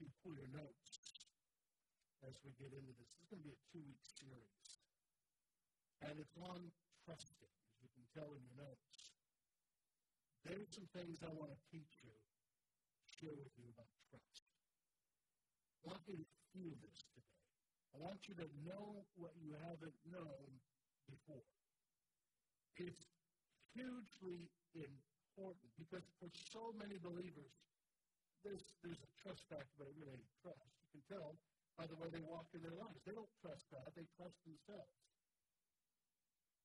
you 0.00 0.06
to 0.06 0.16
pull 0.20 0.36
your 0.36 0.50
notes 0.52 0.88
as 2.24 2.36
we 2.44 2.52
get 2.60 2.72
into 2.72 2.92
this. 2.96 3.08
This 3.16 3.24
is 3.24 3.28
going 3.32 3.40
to 3.40 3.48
be 3.48 3.56
a 3.56 3.62
two 3.72 3.80
week 3.86 4.02
series. 4.04 4.64
And 6.04 6.14
it's 6.20 6.36
on 6.36 6.60
trusting, 7.04 7.54
as 7.80 7.88
you 7.88 7.88
can 7.96 8.06
tell 8.12 8.30
in 8.36 8.40
your 8.44 8.58
notes. 8.60 8.92
There's 10.44 10.68
some 10.70 10.86
things 10.92 11.18
I 11.24 11.32
want 11.32 11.50
to 11.50 11.60
teach 11.72 12.04
you, 12.04 12.14
share 13.08 13.34
with 13.34 13.50
you 13.56 13.66
about 13.72 13.90
trust. 14.12 14.44
I 15.82 15.90
want 15.90 16.02
you 16.06 16.20
to 16.20 16.28
feel 16.52 16.74
this 16.84 16.98
today. 17.16 17.40
I 17.90 17.96
want 17.98 18.20
you 18.28 18.34
to 18.38 18.48
know 18.68 19.08
what 19.16 19.32
you 19.40 19.56
haven't 19.64 19.96
known 20.12 20.46
before. 21.08 21.48
It's 22.76 23.08
hugely 23.72 24.52
important 24.76 25.72
because 25.80 26.04
for 26.20 26.28
so 26.52 26.76
many 26.76 27.00
believers, 27.00 27.65
there's, 28.44 28.64
there's 28.82 29.00
a 29.00 29.10
trust 29.22 29.42
factor, 29.48 29.74
but 29.78 29.88
it 29.88 29.96
really 29.96 30.16
ain't 30.16 30.34
trust. 30.42 30.66
You 30.80 31.00
can 31.00 31.04
tell 31.08 31.36
by 31.76 31.84
the 31.84 31.96
way 32.00 32.08
they 32.08 32.24
walk 32.24 32.48
in 32.56 32.64
their 32.64 32.76
lives. 32.76 33.00
They 33.04 33.12
don't 33.12 33.30
trust 33.44 33.68
God, 33.68 33.88
they 33.92 34.08
trust 34.16 34.36
themselves. 34.48 34.96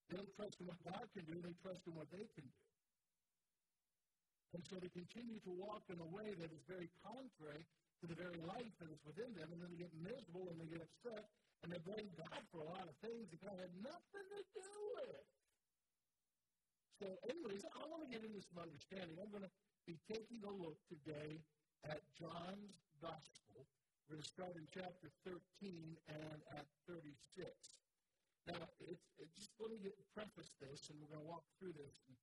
They 0.08 0.20
don't 0.20 0.34
trust 0.36 0.55
in 0.59 0.68
what 0.68 0.80
God 0.84 1.05
can 1.12 1.23
do, 1.28 1.40
they 1.40 1.55
trust 1.59 1.84
in 1.88 1.94
what 1.95 2.08
they 2.12 2.28
can 2.36 2.48
do. 2.48 2.64
And 4.52 4.64
so 4.68 4.76
they 4.84 4.92
continue 4.92 5.40
to 5.48 5.52
walk 5.55 5.88
in 5.88 5.95
a 6.00 6.09
way 6.12 6.36
that 6.36 6.52
is 6.52 6.64
very 6.68 6.92
contrary 7.00 7.64
to 8.03 8.06
the 8.08 8.17
very 8.20 8.36
life 8.44 8.72
that 8.84 8.92
is 8.92 9.00
within 9.08 9.31
them, 9.40 9.48
and 9.56 9.59
then 9.64 9.72
they 9.72 9.80
get 9.80 9.94
miserable 9.95 10.52
and 10.52 10.59
they 10.59 10.67
get 10.67 10.84
upset, 10.84 11.23
and 11.64 11.72
they 11.72 11.80
blame 11.88 12.12
God 12.20 12.42
for 12.52 12.59
a 12.59 12.67
lot 12.67 12.84
of 12.84 12.95
things 13.00 13.31
that 13.31 13.40
God 13.40 13.56
had 13.56 13.72
nothing 13.80 14.28
to 14.28 14.42
do 14.52 14.72
with. 15.00 15.23
So, 17.00 17.08
anyways, 17.31 17.64
I 17.64 17.84
want 17.88 18.03
to 18.03 18.09
get 18.12 18.28
into 18.28 18.44
some 18.44 18.67
understanding. 18.67 19.16
I'm 19.22 19.31
going 19.31 19.48
to 19.48 19.53
be 19.88 19.95
taking 20.12 20.44
a 20.44 20.52
look 20.52 20.78
today 20.92 21.40
at 21.88 22.02
John's 22.13 22.77
Gospel. 23.02 23.66
We're 24.05 24.20
going 24.20 24.26
to 24.26 24.30
start 24.30 24.53
in 24.59 24.67
chapter 24.70 25.08
13 25.23 25.38
and 26.12 26.39
at 26.53 26.67
36. 26.86 27.08
Now, 28.50 28.67
it's, 28.83 29.08
it's 29.22 29.33
just 29.38 29.53
let 29.61 29.72
me 29.72 29.80
get, 29.80 29.95
preface 30.11 30.52
this, 30.59 30.91
and 30.91 31.00
we're 31.00 31.14
going 31.14 31.23
to 31.23 31.31
walk 31.31 31.45
through 31.58 31.73
this. 31.78 31.95
And, 32.09 32.17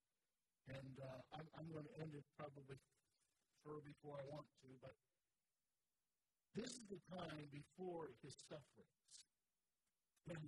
and 0.78 0.94
uh, 1.00 1.38
I'm, 1.38 1.46
I'm 1.56 1.68
going 1.72 1.88
to 1.88 1.94
end 2.02 2.12
it 2.12 2.27
probably 2.36 2.77
fur 3.64 3.80
before 3.83 4.20
I 4.20 4.27
want 4.28 4.46
to, 4.62 4.68
but 4.84 4.94
this 6.52 6.74
is 6.74 6.86
the 6.90 7.00
time 7.08 7.46
before 7.55 8.11
his 8.20 8.34
sufferings. 8.46 9.14
And 10.28 10.38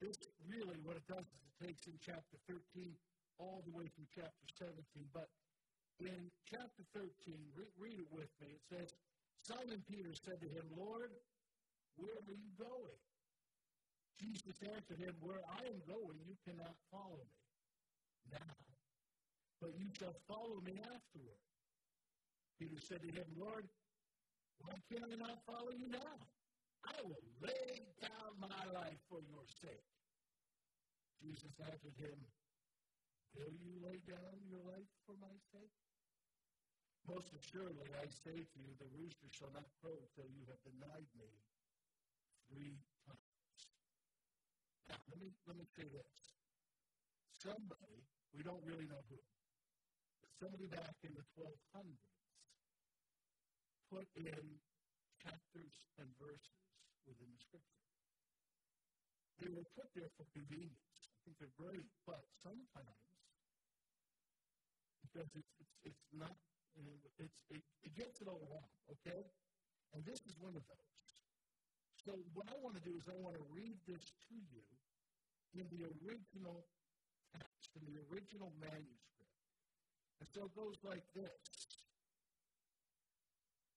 this 0.00 0.18
really, 0.44 0.80
what 0.82 0.96
it 0.96 1.06
does 1.06 1.24
is 1.24 1.40
it 1.46 1.56
takes 1.62 1.86
in 1.86 1.94
chapter 2.02 2.36
13 2.48 2.58
all 3.38 3.62
the 3.64 3.72
way 3.72 3.86
through 3.92 4.08
chapter 4.12 4.46
17. 4.58 4.74
But 5.12 5.28
in 6.00 6.28
chapter 6.44 6.84
13, 6.92 7.08
re- 7.56 7.72
read 7.80 7.98
it 8.00 8.10
with 8.12 8.28
me. 8.40 8.52
It 8.52 8.64
says, 8.68 8.88
Simon 9.42 9.80
Peter 9.88 10.12
said 10.12 10.40
to 10.42 10.48
him, 10.48 10.66
Lord, 10.76 11.10
where 11.96 12.18
are 12.28 12.36
you 12.36 12.52
going? 12.58 13.00
Jesus 14.20 14.56
answered 14.64 15.00
him, 15.00 15.14
Where 15.20 15.40
I 15.44 15.64
am 15.68 15.80
going, 15.88 16.16
you 16.24 16.36
cannot 16.44 16.76
follow 16.92 17.20
me 17.20 18.32
now, 18.32 18.56
but 19.60 19.72
you 19.76 19.88
shall 19.96 20.16
follow 20.28 20.60
me 20.64 20.80
afterward. 20.80 21.40
Peter 22.58 22.80
said 22.80 23.04
to 23.04 23.12
him, 23.12 23.28
Lord, 23.36 23.68
why 24.64 24.76
can 24.88 25.04
I 25.04 25.16
not 25.20 25.44
follow 25.44 25.72
you 25.76 25.88
now? 25.92 26.16
I 26.88 26.96
will 27.04 27.24
lay 27.44 27.84
down 28.00 28.32
my 28.40 28.62
life 28.72 29.00
for 29.08 29.20
your 29.20 29.44
sake. 29.60 29.84
Jesus 31.20 31.52
answered 31.60 31.96
him, 32.00 32.16
Will 33.36 33.52
you 33.52 33.76
lay 33.84 34.00
down 34.08 34.36
your 34.48 34.64
life 34.64 34.88
for 35.04 35.12
my 35.20 35.32
sake? 35.52 35.76
Most 37.06 37.30
assuredly, 37.38 37.86
I 38.02 38.06
say 38.10 38.34
to 38.34 38.56
you, 38.58 38.70
the 38.82 38.90
rooster 38.98 39.30
shall 39.30 39.54
not 39.54 39.66
crow 39.78 39.94
till 40.18 40.26
you 40.26 40.42
have 40.50 40.58
denied 40.66 41.06
me 41.14 41.30
three 42.50 42.74
times. 43.06 43.62
Now, 44.90 44.98
let 45.10 45.18
me, 45.22 45.30
let 45.46 45.54
me 45.54 45.66
say 45.78 45.86
this. 45.86 46.14
Somebody, 47.38 48.02
we 48.34 48.42
don't 48.42 48.62
really 48.66 48.90
know 48.90 48.98
who, 49.06 49.22
but 50.18 50.30
somebody 50.42 50.66
back 50.66 50.98
in 51.06 51.14
the 51.14 51.22
1200s 51.38 52.10
put 53.86 54.10
in 54.18 54.58
chapters 55.22 55.74
and 56.02 56.10
verses 56.18 56.58
within 57.06 57.30
the 57.30 57.38
Scripture. 57.38 57.86
They 59.38 59.50
were 59.54 59.66
put 59.78 59.86
there 59.94 60.10
for 60.18 60.26
convenience. 60.34 61.06
I 61.06 61.18
think 61.22 61.38
they're 61.38 61.54
great, 61.54 61.86
but 62.02 62.26
sometimes 62.42 62.98
because 65.16 65.30
it's, 65.38 65.54
it's, 65.62 65.94
it's 65.94 66.06
not, 66.12 66.34
it's, 67.18 67.36
it, 67.48 67.62
it 67.82 67.92
gets 67.96 68.20
it 68.20 68.28
all 68.28 68.40
wrong, 68.50 68.70
okay? 68.92 69.24
And 69.94 70.04
this 70.04 70.20
is 70.28 70.36
one 70.38 70.52
of 70.52 70.64
those. 70.66 70.92
So 72.04 72.12
what 72.36 72.46
I 72.52 72.56
want 72.62 72.76
to 72.76 72.84
do 72.84 72.94
is 72.94 73.02
I 73.08 73.16
want 73.18 73.34
to 73.34 73.46
read 73.50 73.76
this 73.88 74.04
to 74.30 74.36
you 74.36 74.66
in 75.56 75.66
the 75.72 75.88
original 76.04 76.62
text, 77.32 77.72
in 77.74 77.82
the 77.88 77.98
original 78.12 78.52
manuscript. 78.60 79.34
And 80.20 80.28
so 80.30 80.46
it 80.46 80.54
goes 80.54 80.78
like 80.84 81.02
this. 81.16 81.40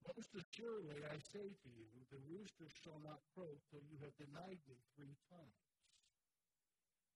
Most 0.05 0.31
assuredly, 0.35 1.01
I 1.05 1.17
say 1.33 1.47
to 1.47 1.69
you, 1.69 1.89
the 2.09 2.21
rooster 2.29 2.69
shall 2.83 2.99
not 3.01 3.19
crow 3.33 3.49
till 3.69 3.81
you 3.89 3.97
have 4.01 4.13
denied 4.17 4.59
me 4.67 4.77
three 4.97 5.15
times. 5.29 5.59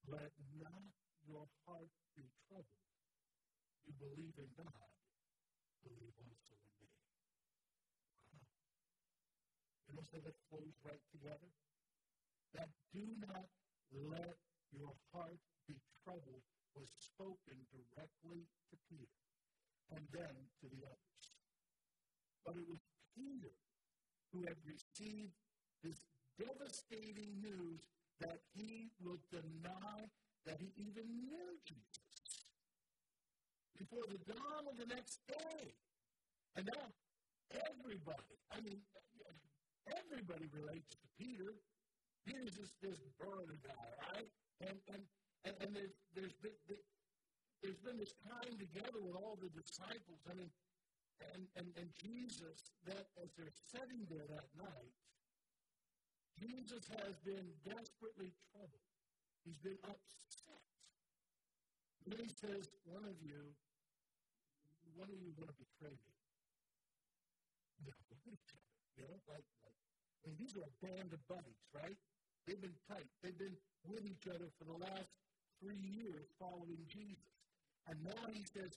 Let 0.07 0.31
not 0.57 0.93
your 1.27 1.45
heart 1.65 1.89
be 2.15 2.25
troubled. 2.49 2.83
You 3.85 3.93
believe 3.99 4.35
in 4.39 4.49
God, 4.55 4.91
believe 5.83 6.15
also 6.15 6.55
in 6.55 6.71
me. 6.79 6.89
Wow. 8.31 8.47
You 9.87 9.92
know 9.92 9.92
so 10.07 10.19
that 10.19 10.35
it 10.35 10.39
flows 10.51 10.75
right 10.83 11.03
together? 11.11 11.51
That 12.53 12.69
do 12.93 13.05
not 13.23 13.47
let 13.91 14.37
your 14.71 14.93
heart 15.13 15.39
be 15.67 15.75
troubled 16.03 16.43
was 16.73 16.89
spoken 16.97 17.57
directly 17.69 18.41
to 18.69 18.75
Peter 18.89 19.21
and 19.93 20.01
then 20.09 20.33
to 20.61 20.65
the 20.73 20.81
others. 20.85 21.21
But 22.45 22.57
it 22.57 22.65
was 22.65 22.81
Peter 23.13 23.53
who 24.33 24.41
had 24.49 24.57
received 24.65 25.37
this 25.85 26.01
devastating 26.41 27.37
news 27.41 27.81
that 28.19 28.41
he 28.57 28.89
will 29.05 29.21
deny 29.29 30.09
that 30.45 30.57
he 30.57 30.73
even 30.81 31.05
knew 31.23 31.49
Jesus 31.63 32.49
before 33.77 34.05
the 34.09 34.19
dawn 34.25 34.65
of 34.65 34.75
the 34.77 34.89
next 34.89 35.21
day. 35.27 35.77
And 36.57 36.65
now 36.65 36.89
everybody, 37.53 38.37
I 38.49 38.61
mean, 38.61 38.81
everybody 39.89 40.47
relates 40.51 40.89
to 40.95 41.07
Peter. 41.19 41.55
Peter's 42.23 42.55
just 42.55 42.75
this 42.79 42.99
burly 43.19 43.59
guy, 43.63 43.87
right? 44.11 44.29
And, 44.63 44.77
and, 44.91 45.03
and, 45.43 45.55
and 45.59 45.69
there's, 45.75 45.95
there's, 46.15 46.37
been, 46.39 46.55
there's 47.59 47.81
been 47.83 47.99
this 47.99 48.15
time 48.23 48.55
together 48.55 49.03
with 49.03 49.15
all 49.19 49.35
the 49.39 49.51
disciples. 49.51 50.23
I 50.29 50.33
mean, 50.39 50.51
and, 51.35 51.43
and, 51.59 51.67
and 51.75 51.87
Jesus, 51.99 52.71
that 52.87 53.07
as 53.19 53.31
they're 53.35 53.57
sitting 53.71 54.07
there 54.07 54.27
that 54.27 54.47
night, 54.55 54.93
Jesus 56.39 56.83
has 57.03 57.15
been 57.23 57.47
desperately 57.63 58.31
troubled. 58.51 58.87
He's 59.43 59.59
been 59.59 59.79
upset. 59.83 60.63
And 62.07 62.19
he 62.19 62.27
says, 62.27 62.67
One 62.83 63.03
of 63.03 63.15
you 63.23 63.55
one 64.95 65.09
of 65.09 65.17
you 65.17 65.33
going 65.33 65.49
to 65.49 65.57
betray 65.57 65.93
me? 65.93 66.13
No. 67.85 67.91
You 68.97 69.09
know, 69.09 69.17
like, 69.25 69.45
like, 69.65 69.77
I 70.21 70.29
mean, 70.29 70.37
these 70.37 70.53
are 70.57 70.65
a 70.65 70.75
band 70.83 71.09
of 71.13 71.21
buddies, 71.27 71.63
right? 71.73 71.97
They've 72.45 72.59
been 72.59 72.77
tight. 72.87 73.07
They've 73.23 73.37
been 73.37 73.55
with 73.87 74.05
each 74.05 74.27
other 74.29 74.47
for 74.59 74.65
the 74.67 74.77
last 74.77 75.09
three 75.59 75.79
years 75.79 76.27
following 76.39 76.83
Jesus. 76.87 77.31
And 77.87 77.99
now 78.03 78.23
he 78.31 78.43
says, 78.47 78.71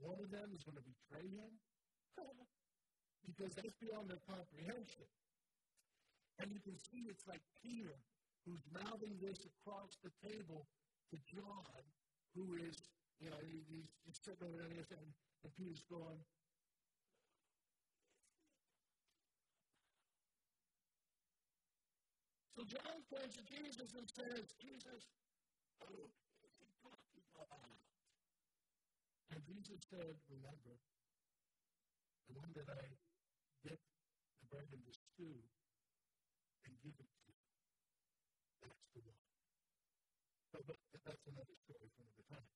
one 0.00 0.16
of 0.20 0.28
them 0.30 0.52
is 0.52 0.64
going 0.64 0.78
to 0.78 0.86
betray 0.86 1.28
him? 1.28 1.52
because 3.24 3.56
that's 3.56 3.74
beyond 3.80 4.06
their 4.12 4.20
comprehension. 4.28 5.08
And 6.38 6.52
you 6.52 6.60
can 6.60 6.76
see 6.76 7.08
it's 7.08 7.24
like 7.24 7.40
Peter 7.64 7.96
who's 8.44 8.60
mouthing 8.68 9.16
this 9.16 9.48
across 9.48 9.96
the 10.04 10.12
table 10.20 10.68
to 11.08 11.16
John, 11.24 11.82
who 12.36 12.52
is, 12.60 12.76
you 13.16 13.32
know, 13.32 13.40
he's, 13.40 13.64
he's 14.04 14.20
sitting 14.20 14.44
over 14.44 14.60
there 14.60 14.84
and 15.00 15.08
and 15.44 15.52
Peter's 15.60 15.84
going, 15.92 16.16
So 22.54 22.62
John 22.70 23.02
points 23.10 23.34
to 23.34 23.42
Jesus 23.50 23.90
and 23.98 24.06
says, 24.14 24.46
Jesus, 24.62 25.02
is 25.90 26.54
he 26.54 26.70
talking 26.86 27.26
about? 27.34 27.82
And 29.34 29.42
Jesus 29.42 29.82
said, 29.90 30.14
Remember, 30.30 30.78
the 32.30 32.34
one 32.38 32.54
that 32.54 32.70
I 32.70 32.94
dip 33.66 33.82
the 33.82 34.46
bread 34.46 34.70
in 34.70 34.78
the 34.86 34.94
stew 34.94 35.34
and 36.62 36.72
give 36.78 36.94
it 36.94 37.10
to 37.10 37.26
you. 37.26 37.42
That's 38.62 38.86
the 38.94 39.02
one. 39.02 39.22
But, 40.54 40.62
but 40.70 41.02
that's 41.02 41.24
another 41.26 41.58
story 41.66 41.90
for 41.90 42.06
another 42.06 42.26
time. 42.38 42.50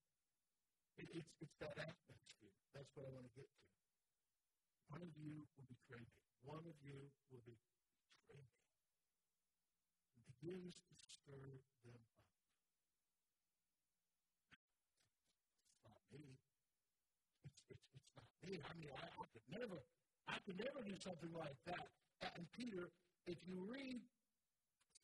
It, 1.03 1.11
it's, 1.11 1.31
it's 1.43 1.57
that 1.59 1.75
atmosphere. 1.75 2.55
That's 2.71 2.91
what 2.95 3.03
I 3.03 3.11
want 3.19 3.27
to 3.27 3.35
get 3.35 3.51
to. 3.51 3.63
One 4.95 5.03
of 5.03 5.11
you 5.19 5.43
will 5.59 5.67
betray 5.67 6.07
me. 6.07 6.15
one 6.47 6.63
of 6.63 6.79
you 6.87 7.11
will 7.35 7.43
betray 7.43 8.47
me. 8.47 8.58
Begins 10.39 10.75
to 10.79 10.95
stir 11.11 11.35
them 11.83 11.99
up. 11.99 12.07
It's 15.67 15.83
not 15.83 15.99
me. 16.15 16.23
It's, 17.43 17.59
it's, 17.75 17.87
it's 17.91 18.11
not 18.15 18.31
me. 18.47 18.63
I 18.63 18.73
mean, 18.79 18.95
I, 18.95 19.07
I 19.19 19.27
could 19.35 19.47
never, 19.51 19.79
I 20.31 20.39
could 20.47 20.59
never 20.63 20.81
do 20.87 20.95
something 21.03 21.35
like 21.35 21.59
that. 21.67 21.91
And 22.39 22.47
Peter, 22.55 22.87
if 23.27 23.39
you 23.51 23.59
read 23.67 23.99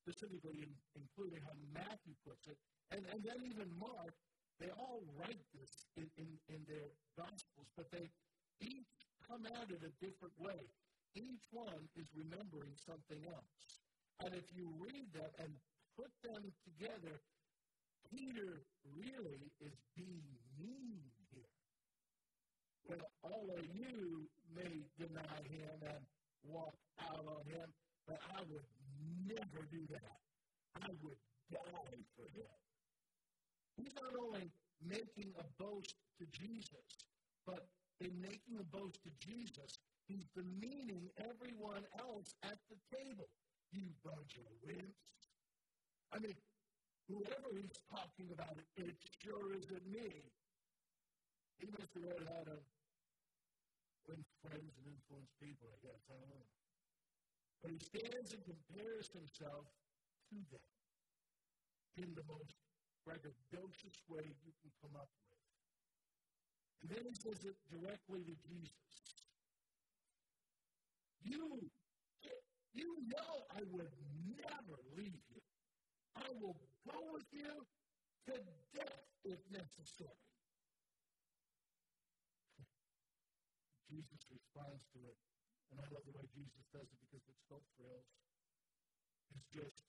specifically, 0.07 0.63
in, 0.63 0.71
including 0.95 1.43
how 1.43 1.55
Matthew 1.75 2.15
puts 2.23 2.47
it, 2.47 2.59
and, 2.95 3.03
and 3.11 3.19
then 3.27 3.43
even 3.43 3.67
Mark, 3.75 4.15
they 4.63 4.71
all 4.79 5.03
write 5.19 5.43
this 5.51 5.91
in, 5.99 6.07
in, 6.15 6.31
in 6.47 6.63
their 6.71 6.95
Gospels, 7.19 7.67
but 7.75 7.91
they 7.91 8.07
each 8.63 8.95
come 9.27 9.47
at 9.51 9.67
it 9.71 9.83
a 9.83 9.91
different 9.99 10.35
way. 10.39 10.63
Each 11.19 11.47
one 11.51 11.91
is 11.99 12.07
remembering 12.15 12.75
something 12.79 13.19
else. 13.27 13.84
And 14.23 14.35
if 14.35 14.47
you 14.55 14.71
read 14.79 15.11
that 15.15 15.33
and 15.43 15.51
put 15.97 16.11
them 16.23 16.53
together, 16.65 17.19
Peter 18.11 18.63
really 18.95 19.51
is 19.61 19.75
being 19.97 20.23
mean 20.59 21.03
here. 21.33 21.55
Well, 22.87 23.07
all 23.25 23.49
of 23.59 23.65
you 23.75 24.29
may 24.55 24.85
deny 24.99 25.41
him 25.49 25.77
and 25.83 26.03
walk 26.47 26.75
out 27.11 27.25
on 27.27 27.43
him, 27.51 27.67
but 28.07 28.21
I 28.37 28.43
would 28.53 28.69
never 29.27 29.67
do 29.73 29.83
that. 29.91 30.19
I 30.83 30.91
would 31.03 31.19
die 31.51 31.99
for 32.17 32.29
him. 32.37 32.55
He's 33.77 33.95
not 33.97 34.15
only 34.21 34.51
making 34.87 35.33
a 35.39 35.63
boast 35.63 35.95
to 36.21 36.27
Jesus, 36.31 36.87
but 37.47 37.67
in 38.01 38.13
making 38.21 38.61
a 38.61 38.67
boast 38.77 38.99
to 39.03 39.11
Jesus, 39.19 39.79
he's 40.07 40.27
demeaning 40.37 41.09
everyone 41.19 41.83
else 41.99 42.35
at 42.45 42.59
the 42.71 42.77
table. 42.95 43.29
You 43.75 43.91
bunch 44.07 44.39
of 44.39 44.47
wimps. 44.63 45.11
I 46.15 46.23
mean, 46.23 46.39
whoever 47.11 47.51
he's 47.59 47.75
talking 47.91 48.31
about, 48.31 48.55
it 48.79 48.95
sure 49.19 49.51
isn't 49.51 49.87
me. 49.91 50.23
He 51.59 51.67
must 51.75 51.91
have 51.91 52.07
read 52.07 52.23
how 52.23 52.55
to 52.55 52.57
win 54.07 54.23
friends 54.47 54.71
and 54.79 54.87
influence 54.87 55.33
people, 55.43 55.67
I 55.75 55.79
guess. 55.83 56.03
I 56.07 56.15
don't 56.15 56.31
know. 56.31 56.47
But 57.67 57.71
he 57.75 57.81
stands 57.83 58.31
and 58.31 58.45
compares 58.47 59.11
himself 59.11 59.67
to 60.31 60.39
them 60.55 60.71
in 61.99 62.15
the 62.15 62.23
most 62.31 62.55
braggadocious 63.03 63.99
way 64.07 64.23
you 64.23 64.55
can 64.63 64.71
come 64.87 64.95
up 64.95 65.11
with. 65.11 65.43
And 66.79 66.89
then 66.95 67.03
he 67.11 67.15
says 67.19 67.43
it 67.43 67.59
directly 67.75 68.23
to 68.23 68.35
Jesus. 68.47 68.95
You, 71.27 71.59
you 72.75 72.91
know 73.07 73.33
I 73.55 73.63
would 73.71 73.91
never 74.35 74.77
leave 74.99 75.23
you. 75.31 75.43
I 76.19 76.27
will 76.43 76.59
go 76.87 76.99
with 77.15 77.27
you 77.31 77.67
to 78.31 78.35
death 78.75 79.07
if 79.25 79.41
necessary. 79.51 80.23
Jesus 83.87 84.27
responds 84.27 84.83
to 84.95 85.01
it 85.07 85.19
and 85.71 85.79
I 85.79 85.87
love 85.95 86.03
the 86.07 86.15
way 86.19 86.27
Jesus 86.35 86.67
does 86.75 86.87
it 86.87 86.99
because 87.07 87.23
it's 87.31 87.47
no 87.51 87.63
frills. 87.79 88.11
It's 89.35 89.47
just 89.55 89.83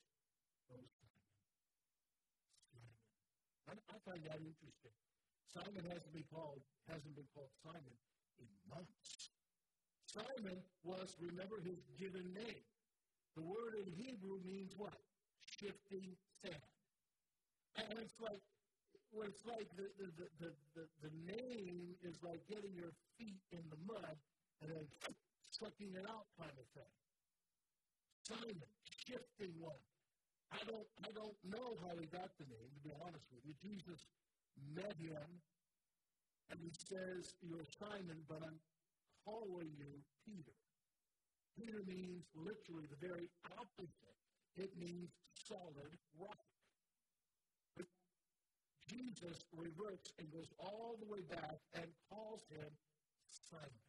those 0.70 0.90
Simon. 0.98 1.22
Simon. 2.70 2.98
I, 3.70 3.74
I 3.90 3.98
find 4.06 4.22
that 4.30 4.42
interesting. 4.42 4.94
Simon 5.50 5.86
hasn't 5.90 6.14
been 6.14 6.30
called 6.30 6.62
hasn't 6.86 7.18
been 7.18 7.30
called 7.34 7.50
Simon 7.66 7.98
in 8.38 8.50
months. 8.70 9.34
Simon 10.06 10.62
was, 10.84 11.18
remember 11.20 11.60
his 11.60 11.82
given 12.00 12.24
name. 12.32 12.64
The 13.36 13.44
word 13.44 13.76
in 13.76 13.92
Hebrew 13.92 14.40
means 14.48 14.72
what? 14.78 14.96
Shifting 15.60 16.16
sand. 16.42 16.68
And 17.76 18.00
it's 18.00 18.16
like 18.20 18.40
well, 19.16 19.32
it's 19.32 19.48
like 19.48 19.72
the, 19.80 19.88
the, 19.96 20.28
the, 20.44 20.52
the, 20.76 20.84
the 21.08 21.14
name 21.24 21.96
is 22.04 22.20
like 22.20 22.44
getting 22.52 22.76
your 22.76 22.92
feet 23.16 23.40
in 23.56 23.64
the 23.72 23.80
mud 23.88 24.16
and 24.60 24.68
then 24.76 24.86
sucking 25.48 25.96
it 25.96 26.04
out 26.04 26.28
kind 26.36 26.52
of 26.52 26.68
thing. 26.76 26.96
Simon, 28.28 28.60
shifting 29.08 29.56
one. 29.56 29.80
I 30.52 30.60
don't, 30.68 30.88
I 31.08 31.10
don't 31.16 31.40
know 31.48 31.80
how 31.80 31.96
he 31.96 32.12
got 32.12 32.28
the 32.36 32.48
name, 32.52 32.72
to 32.76 32.82
be 32.84 32.92
honest 33.00 33.24
with 33.32 33.44
you. 33.48 33.56
Jesus 33.64 34.04
met 34.76 34.96
him, 35.00 35.30
and 36.52 36.60
he 36.60 36.72
says, 36.76 37.36
You're 37.40 37.66
Simon, 37.80 38.20
but 38.28 38.44
I'm 38.44 38.60
calling 39.24 39.72
you 39.80 39.92
Peter. 40.28 40.60
Peter 41.58 41.82
means 41.88 42.24
literally 42.36 42.86
the 42.92 43.00
very 43.00 43.30
opposite. 43.58 44.18
It 44.56 44.72
means 44.80 45.10
solid 45.34 45.96
rock. 46.20 46.46
But 47.76 47.86
Jesus 48.88 49.44
reverts 49.56 50.12
and 50.20 50.32
goes 50.32 50.52
all 50.60 50.98
the 51.00 51.12
way 51.12 51.22
back 51.30 51.60
and 51.74 51.88
calls 52.10 52.44
him 52.52 52.72
Simon. 53.50 53.86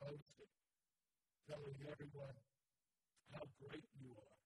boasting, 0.00 0.52
telling 1.50 1.74
everyone 1.90 2.38
how 3.34 3.42
great 3.58 3.84
you 3.98 4.14
are. 4.14 4.38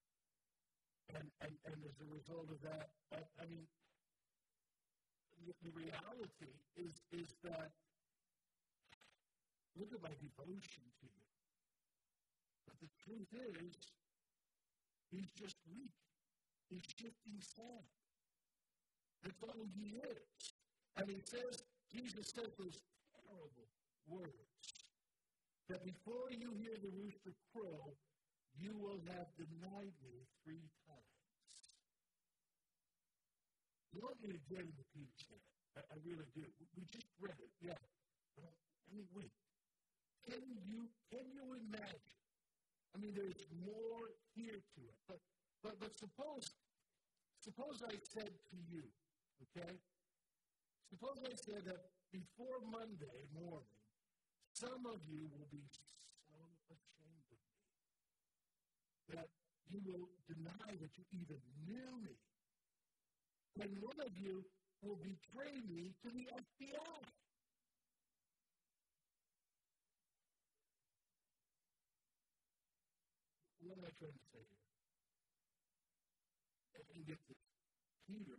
And, 1.20 1.28
and, 1.44 1.54
and 1.68 1.76
as 1.84 1.96
a 2.00 2.08
result 2.08 2.48
of 2.48 2.58
that, 2.64 2.88
I, 3.12 3.20
I 3.36 3.44
mean, 3.46 3.68
the, 5.44 5.52
the 5.60 5.72
reality 5.76 6.56
is, 6.80 6.96
is 7.12 7.28
that 7.44 7.70
look 9.76 9.90
at 9.92 10.02
my 10.02 10.14
devotion 10.20 10.84
to 11.00 11.06
you. 11.06 11.26
But 12.66 12.76
the 12.80 12.90
truth 13.04 13.30
is, 13.32 13.72
he's 15.10 15.30
just 15.36 15.56
weak. 15.72 15.96
He's 16.68 16.84
shifting 16.96 17.40
sand. 17.40 17.88
That's 19.22 19.42
all 19.44 19.64
he 19.76 20.00
is. 20.02 20.24
And 20.96 21.08
he 21.08 21.20
says, 21.24 21.62
Jesus 21.92 22.26
says 22.32 22.52
those 22.58 22.80
terrible 23.12 23.68
words 24.08 24.52
that 25.68 25.84
before 25.84 26.28
you 26.32 26.52
hear 26.58 26.76
the 26.80 26.92
rooster 26.96 27.32
crow, 27.52 27.96
you 28.60 28.76
will 28.76 29.00
have 29.16 29.28
denied 29.36 29.94
me 30.04 30.16
three 30.44 30.68
times. 30.84 31.12
You 33.92 34.00
want 34.04 34.20
me 34.20 34.32
to 34.32 34.42
get 34.48 34.64
into 34.64 34.84
Peter's 34.92 35.24
head? 35.28 35.44
I, 35.76 35.80
I 35.92 35.96
really 36.04 36.28
do. 36.36 36.44
We 36.76 36.84
just 36.88 37.08
read 37.20 37.36
it, 37.40 37.52
yeah. 37.60 37.80
But 38.36 38.52
wait. 39.16 39.41
Can 40.28 40.42
you 40.66 40.88
can 41.10 41.26
you 41.32 41.44
imagine? 41.66 42.18
I 42.94 42.98
mean, 42.98 43.12
there's 43.14 43.46
more 43.64 44.12
here 44.34 44.60
to 44.60 44.80
it. 44.86 44.96
But 45.08 45.18
but 45.62 45.80
but 45.80 45.92
suppose 45.98 46.46
suppose 47.40 47.82
I 47.82 47.94
said 48.14 48.30
to 48.30 48.56
you, 48.70 48.84
okay? 49.50 49.74
Suppose 50.90 51.18
I 51.24 51.34
said 51.34 51.64
that 51.66 51.90
before 52.12 52.60
Monday 52.70 53.26
morning 53.34 53.82
some 54.52 54.84
of 54.86 55.00
you 55.08 55.26
will 55.32 55.48
be 55.50 55.64
so 56.28 56.38
ashamed 56.70 57.26
of 57.32 57.40
me 57.40 59.16
that 59.16 59.28
you 59.72 59.80
will 59.82 60.06
deny 60.28 60.70
that 60.76 60.92
you 60.94 61.04
even 61.16 61.40
knew 61.64 61.90
me. 62.04 62.14
And 63.60 63.72
one 63.80 63.98
of 64.04 64.12
you 64.20 64.44
will 64.84 65.00
betray 65.00 65.56
me 65.66 65.96
to 66.04 66.08
the 66.12 66.28
FBI. 66.30 67.00
Am 73.82 73.90
I 73.90 73.98
trying 73.98 74.14
to 74.14 74.26
say 74.30 74.38
here? 74.46 74.62
And 76.94 77.02
get 77.02 77.18
this. 77.26 77.42
Peter 78.06 78.38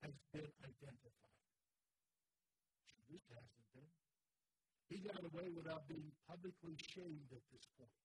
has 0.00 0.16
been 0.32 0.48
identified. 0.64 1.36
Judas 3.04 3.28
hasn't 3.28 3.68
been. 3.76 3.92
He 4.88 5.04
got 5.04 5.20
away 5.20 5.52
without 5.52 5.84
being 5.92 6.08
publicly 6.24 6.72
shamed 6.88 7.28
at 7.36 7.44
this 7.52 7.68
point. 7.76 8.00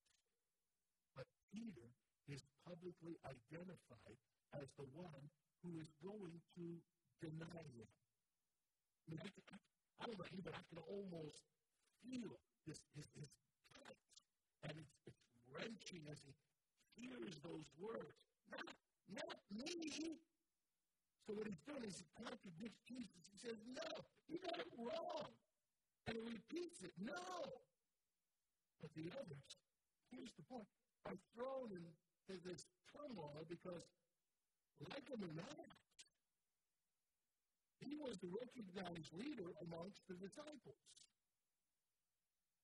But 1.15 1.23
Peter 1.55 1.87
is 2.27 2.43
publicly 2.67 3.15
identified 3.23 4.19
as 4.59 4.67
the 4.75 4.87
one 4.91 5.23
who 5.63 5.79
is 5.79 5.87
going 6.03 6.35
to 6.59 6.65
deny 7.23 7.63
him. 7.79 7.87
I, 9.07 9.15
mean, 9.15 9.23
I, 9.23 9.55
I 10.03 10.11
don't 10.11 10.19
know 10.19 10.27
you, 10.35 10.43
but 10.43 10.51
I 10.51 10.63
can 10.67 10.83
almost 10.83 11.47
feel 12.03 12.35
this, 12.67 12.83
his, 12.91 13.07
his 13.15 13.31
and 14.67 14.75
it's, 14.79 14.95
it's 15.07 15.22
wrenching 15.53 16.03
as 16.11 16.19
he 16.25 16.33
hears 16.97 17.37
those 17.45 17.67
words. 17.79 18.17
Not, 18.51 18.67
not 19.13 19.37
me. 19.53 20.17
So 21.25 21.33
what 21.33 21.47
he's 21.47 21.63
doing 21.63 21.85
is 21.87 22.03
he 22.03 22.07
contradicts 22.19 22.83
Jesus. 22.83 23.23
He 23.31 23.37
says, 23.39 23.57
no, 23.71 23.89
you 24.27 24.37
got 24.43 24.59
it 24.59 24.67
wrong 24.75 25.29
and 26.07 26.17
he 26.17 26.21
repeats 26.21 26.83
it. 26.83 26.91
No! 26.99 27.23
But 28.81 28.91
the 28.97 29.07
others, 29.15 29.47
here's 30.11 30.35
the 30.35 30.43
point, 30.51 30.67
are 31.07 31.15
thrown 31.31 31.71
into 31.71 32.35
this 32.43 32.67
turmoil 32.91 33.47
because, 33.47 33.87
like 34.91 35.07
them 35.07 35.23
or 35.23 35.33
not, 35.35 35.71
He 37.83 37.95
was 37.99 38.15
the 38.19 38.31
recognized 38.31 39.11
leader 39.15 39.51
amongst 39.67 40.07
the 40.07 40.15
disciples. 40.15 40.79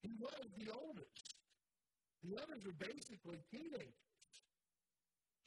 He 0.04 0.16
was 0.20 0.48
the 0.56 0.72
oldest. 0.72 1.39
The 2.24 2.36
others 2.36 2.68
were 2.68 2.76
basically 2.76 3.40
teenagers. 3.48 3.96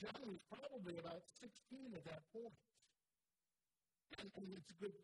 John 0.01 0.25
was 0.25 0.43
probably 0.49 0.97
about 0.99 1.23
16 1.39 1.95
at 1.95 2.05
that 2.09 2.25
point. 2.33 2.59
And, 4.19 4.29
and 4.41 4.49
it's, 4.57 4.73
a 4.73 4.77
good, 4.81 4.95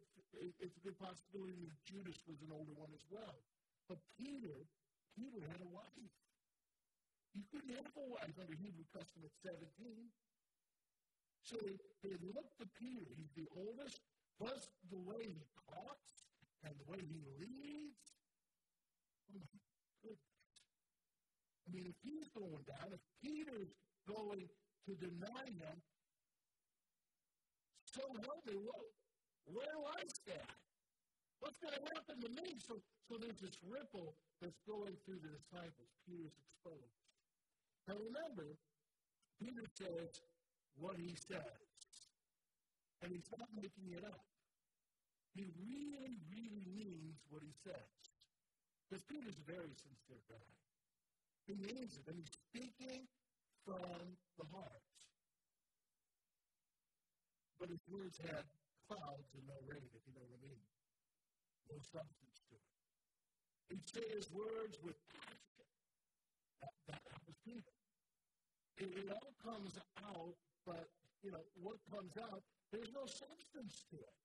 it's 0.58 0.76
a 0.76 0.82
good 0.82 0.98
possibility 0.98 1.54
that 1.60 1.76
Judas 1.86 2.18
was 2.26 2.40
an 2.42 2.50
older 2.50 2.74
one 2.74 2.90
as 2.96 3.04
well. 3.12 3.36
But 3.86 4.00
Peter, 4.18 4.66
Peter 5.14 5.40
had 5.48 5.60
a 5.62 5.70
wife. 5.70 6.12
You 7.36 7.44
couldn't 7.52 7.72
have 7.78 7.94
a 7.94 8.06
wife 8.10 8.34
under 8.40 8.56
Hebrew 8.58 8.84
custom 8.90 9.22
at 9.22 9.32
17. 9.44 9.62
So 11.46 11.56
they 12.02 12.16
looked 12.34 12.58
to 12.60 12.66
Peter. 12.76 13.06
He's 13.16 13.32
the 13.38 13.48
oldest, 13.54 14.02
plus 14.36 14.68
the 14.90 15.00
way 15.00 15.22
he 15.24 15.44
talks 15.70 16.26
and 16.64 16.74
the 16.74 16.86
way 16.90 17.00
he 17.00 17.22
leads. 17.38 18.04
Oh 19.32 19.40
my. 19.40 20.27
I 21.68 21.76
mean, 21.76 21.84
if 21.84 22.00
he's 22.00 22.32
going 22.32 22.64
down, 22.64 22.88
if 22.96 23.02
Peter's 23.20 23.76
going 24.08 24.48
to 24.88 24.92
deny 24.96 25.44
him, 25.52 25.76
so 27.92 28.00
help 28.24 28.40
me, 28.48 28.56
what, 28.64 28.88
where 29.52 29.68
do 29.68 29.80
I 29.84 30.00
stand? 30.08 30.56
What's 31.44 31.60
going 31.60 31.76
to 31.76 31.84
happen 31.92 32.16
to 32.24 32.30
me? 32.40 32.56
So, 32.64 32.80
so 33.04 33.20
there's 33.20 33.36
this 33.36 33.60
ripple 33.68 34.16
that's 34.40 34.56
going 34.64 34.96
through 35.04 35.20
the 35.20 35.28
disciples. 35.36 35.92
Peter's 36.08 36.32
exposed. 36.40 36.96
Now 37.84 38.00
remember, 38.00 38.56
Peter 39.36 39.68
says 39.76 40.24
what 40.80 40.96
he 40.96 41.12
says. 41.28 41.68
And 43.04 43.12
he's 43.12 43.28
not 43.38 43.46
making 43.54 43.94
it 43.94 44.02
up. 44.02 44.24
He 45.36 45.46
really, 45.62 46.18
really 46.32 46.64
means 46.66 47.22
what 47.30 47.46
he 47.46 47.54
says. 47.62 47.94
Because 48.88 49.04
Peter's 49.06 49.38
a 49.38 49.46
very 49.46 49.70
sincere 49.78 50.24
guy. 50.26 50.57
He 51.48 51.56
means 51.56 51.96
it. 51.96 52.04
And 52.04 52.20
he's 52.20 52.28
speaking 52.52 53.08
from 53.64 53.88
the 54.36 54.44
heart. 54.52 54.84
But 57.56 57.72
his 57.72 57.80
words 57.88 58.20
had 58.20 58.44
clouds 58.84 59.32
and 59.32 59.48
no 59.48 59.56
rain, 59.64 59.88
if 59.96 60.04
you 60.04 60.12
know 60.12 60.22
what 60.28 60.36
I 60.36 60.44
mean. 60.44 60.60
No 61.72 61.80
substance 61.80 62.38
to 62.52 62.54
it. 62.54 62.68
He'd 63.72 63.88
say 63.88 64.04
his 64.12 64.28
words 64.28 64.76
with 64.84 64.96
passion. 65.08 65.66
That, 66.60 66.72
that, 66.92 67.20
was 67.24 67.36
Peter. 67.44 67.76
It, 68.76 68.92
it 68.92 69.08
all 69.08 69.32
comes 69.40 69.72
out, 70.04 70.36
but, 70.68 70.84
you 71.24 71.32
know, 71.32 71.44
what 71.64 71.80
comes 71.88 72.12
out, 72.20 72.44
there's 72.72 72.92
no 72.92 73.08
substance 73.08 73.88
to 73.90 73.96
it. 73.96 74.16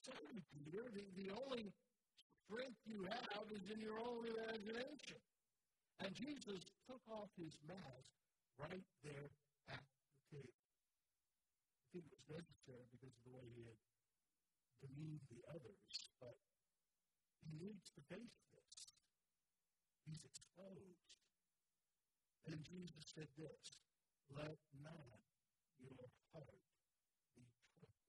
Sorry, 0.00 0.40
Peter, 0.56 0.88
the, 0.90 1.04
the 1.14 1.30
only 1.46 1.70
strength 2.48 2.80
you 2.84 3.04
have 3.06 3.46
is 3.52 3.64
in 3.70 3.80
your 3.80 4.00
own 4.00 4.26
imagination. 4.26 5.20
And 6.02 6.10
Jesus 6.18 6.66
took 6.90 7.02
off 7.14 7.30
his 7.38 7.54
mask 7.62 8.10
right 8.58 8.86
there 9.06 9.30
at 9.70 9.78
the 10.34 10.42
table 10.42 10.58
I 11.92 11.94
think 11.94 12.08
it 12.10 12.18
was 12.18 12.26
necessary 12.42 12.86
because 12.90 13.14
of 13.14 13.22
the 13.28 13.34
way 13.36 13.46
he 13.54 13.62
had 13.68 13.80
demeaned 14.82 15.22
the 15.30 15.44
others, 15.52 15.84
but 16.18 16.34
he 17.44 17.52
needs 17.60 17.86
to 17.94 18.02
face 18.08 18.34
this. 18.50 18.72
He's 20.08 20.22
exposed. 20.24 21.04
And 22.48 22.58
Jesus 22.64 23.04
said 23.14 23.28
this 23.36 23.76
Let 24.32 24.56
not 24.80 25.20
your 25.78 26.08
heart 26.32 26.64
be 27.36 27.44
troubled. 27.78 28.08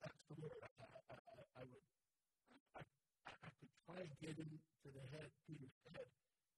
That's 0.00 0.22
the 0.30 0.36
word 0.38 0.62
I, 0.62 0.70
I, 0.86 1.16
I, 1.18 1.42
I 1.58 1.62
would. 1.66 1.97
And 3.98 4.14
get 4.22 4.38
into 4.38 4.88
the 4.94 5.02
head, 5.10 5.26
Peter's 5.42 5.74
head, 5.90 6.06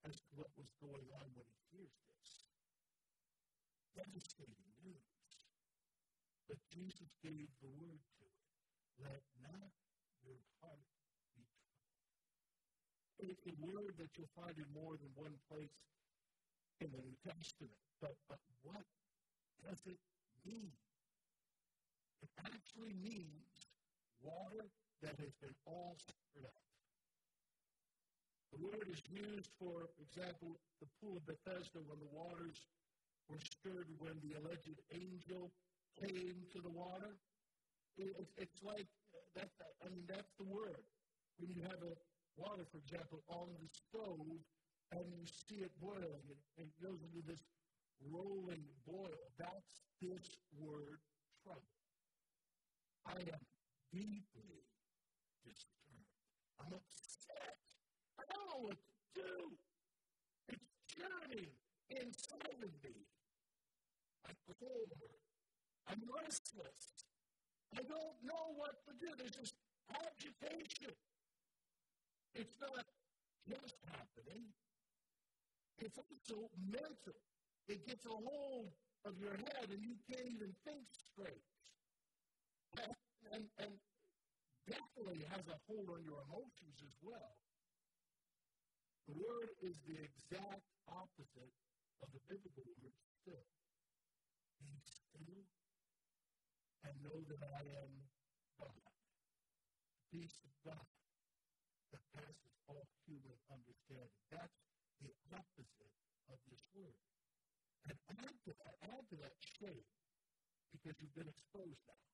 as 0.05 0.13
to 0.13 0.31
what 0.37 0.53
was 0.61 0.69
going 0.77 1.09
on 1.17 1.25
when 1.33 1.47
he 1.49 1.57
hears 1.73 1.97
this. 2.05 2.29
Devastating 3.97 4.69
news. 4.85 5.25
But 6.45 6.61
Jesus 6.69 7.09
gave 7.25 7.49
the 7.65 7.73
word 7.81 7.97
to 7.97 8.21
it. 8.29 8.45
Let 9.01 9.25
not 9.41 9.73
your 10.21 10.37
heart 10.61 10.85
be 11.33 11.41
troubled. 11.57 11.89
It's 13.25 13.45
a 13.49 13.57
word 13.57 13.97
that 13.97 14.13
you'll 14.13 14.37
find 14.37 14.53
in 14.61 14.69
more 14.77 14.93
than 15.01 15.09
one 15.17 15.33
place 15.49 15.73
in 16.77 16.93
the 16.93 17.01
New 17.01 17.17
Testament. 17.25 17.73
But, 17.97 18.13
but 18.29 18.37
what 18.61 18.85
does 19.65 19.81
it 19.89 19.97
mean? 20.45 20.77
It 22.21 22.29
actually 22.45 22.93
means 23.01 23.49
water 24.21 24.69
that 25.01 25.17
has 25.17 25.33
been 25.41 25.57
all 25.65 25.97
stirred 25.97 26.45
up. 26.45 26.70
The 28.51 28.59
word 28.59 28.87
is 28.91 29.01
used, 29.07 29.49
for 29.59 29.87
example, 30.03 30.59
the 30.83 30.87
pool 30.99 31.17
of 31.17 31.25
Bethesda 31.25 31.79
when 31.87 31.99
the 32.03 32.11
waters 32.11 32.67
were 33.29 33.39
stirred 33.39 33.87
when 33.99 34.19
the 34.19 34.35
alleged 34.39 34.79
angel 34.91 35.51
came 35.99 36.35
to 36.51 36.59
the 36.59 36.69
water. 36.69 37.15
It, 37.97 38.11
it's 38.37 38.59
like 38.63 38.87
that. 39.35 39.47
I 39.83 39.87
mean, 39.89 40.03
that's 40.07 40.31
the 40.37 40.47
word. 40.47 40.83
When 41.39 41.49
you 41.49 41.63
have 41.63 41.79
a 41.79 41.95
water, 42.35 42.67
for 42.71 42.77
example, 42.83 43.23
on 43.29 43.47
the 43.59 43.69
stove, 43.71 44.39
and 44.91 45.05
you 45.15 45.23
see 45.25 45.63
it 45.63 45.71
boiling, 45.79 46.27
and 46.59 46.67
it 46.67 46.75
goes 46.83 46.99
into 47.07 47.23
this 47.25 47.39
rolling 48.11 48.63
boil. 48.85 49.15
That's 49.39 49.79
this 50.01 50.27
word 50.59 50.99
trouble. 51.43 51.71
I 53.07 53.15
am 53.31 53.41
deeply 53.93 54.59
disturbed. 55.45 56.11
I'm 56.59 56.73
upset. 56.73 57.10
To 58.61 58.77
do. 59.15 59.33
It's 60.49 60.69
churning 60.93 61.49
inside 61.89 62.61
of 62.61 62.73
me. 62.83 62.95
I 64.27 64.31
pour 64.47 64.85
I'm 65.89 66.01
restless. 66.21 66.79
I 67.73 67.81
don't 67.81 68.17
know 68.23 68.53
what 68.55 68.77
to 68.85 68.93
do. 69.01 69.09
There's 69.17 69.31
just 69.31 69.55
agitation. 69.89 70.93
It's 72.35 72.53
not 72.61 72.85
just 73.49 73.75
happening, 73.89 74.45
it's 75.81 75.97
also 75.97 76.47
mental. 76.69 77.17
It 77.67 77.85
gets 77.87 78.05
a 78.05 78.13
hold 78.13 78.69
of 79.05 79.17
your 79.17 79.33
head 79.33 79.67
and 79.73 79.81
you 79.81 79.97
can't 80.05 80.29
even 80.29 80.53
think 80.63 80.85
straight. 80.93 81.45
And, 82.77 82.93
and, 83.33 83.43
and 83.59 83.73
definitely 84.69 85.25
has 85.33 85.43
a 85.49 85.57
hold 85.67 85.89
on 85.89 86.05
your 86.05 86.21
emotions 86.29 86.77
as 86.85 86.95
well. 87.01 87.40
The 89.07 89.15
word 89.17 89.49
is 89.65 89.75
the 89.87 89.97
exact 89.97 90.65
opposite 90.87 91.55
of 92.01 92.07
the 92.13 92.21
biblical 92.29 92.65
word 92.65 92.95
still. 93.21 93.45
Be 94.61 94.77
still 94.85 95.45
and 96.85 96.93
know 97.01 97.19
that 97.29 97.41
I 97.41 97.61
am 97.81 97.91
God. 98.57 98.93
Peace 100.13 100.37
of 100.45 100.53
God 100.65 100.87
that 101.91 102.03
passes 102.13 102.53
all 102.67 102.85
human 103.07 103.37
understanding. 103.49 104.21
That's 104.29 104.59
the 105.01 105.11
opposite 105.33 105.93
of 106.29 106.37
this 106.49 106.63
word. 106.75 106.97
And 107.89 107.97
add 108.21 108.35
to 108.45 108.51
that, 108.61 108.75
add 108.85 109.03
to 109.09 109.15
that 109.25 109.35
shame, 109.57 109.87
because 110.71 110.93
you've 111.01 111.15
been 111.17 111.29
exposed 111.29 111.81
now. 111.89 112.05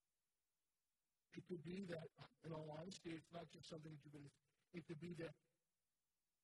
It 1.36 1.44
could 1.46 1.62
be 1.62 1.86
that, 1.92 2.08
in 2.48 2.56
all 2.56 2.72
honesty, 2.80 3.14
it's 3.14 3.30
not 3.30 3.46
just 3.52 3.70
something 3.70 3.92
that 3.92 4.02
you've 4.02 4.16
been, 4.16 4.32
it 4.74 4.84
could 4.88 5.02
be 5.04 5.14
that 5.22 5.36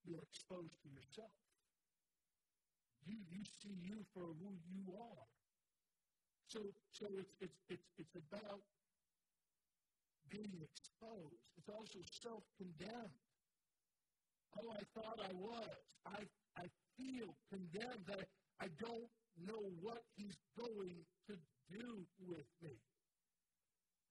you're 0.06 0.22
exposed 0.22 0.76
to 0.84 0.90
yourself. 0.90 1.32
You, 3.06 3.18
you 3.32 3.44
see 3.62 3.76
you 3.84 4.06
for 4.14 4.24
who 4.24 4.52
you 4.72 4.84
are. 4.96 5.28
So, 6.48 6.60
so 6.92 7.08
it's, 7.18 7.34
it's, 7.42 7.60
it's, 7.70 7.88
it's 7.98 8.16
about 8.16 8.62
being 10.30 10.54
exposed. 10.62 11.42
It's 11.58 11.70
also 11.70 12.00
self 12.22 12.44
condemned. 12.58 13.18
Oh, 14.60 14.72
I 14.72 14.84
thought 14.94 15.20
I 15.20 15.34
was. 15.34 15.76
I, 16.06 16.22
I 16.58 16.66
feel 16.98 17.34
condemned. 17.50 18.08
I, 18.12 18.24
I 18.64 18.68
don't 18.80 19.10
know 19.48 19.64
what 19.82 20.04
he's 20.16 20.38
going 20.58 21.04
to 21.28 21.36
do 21.72 22.06
with 22.28 22.46
me. 22.62 22.78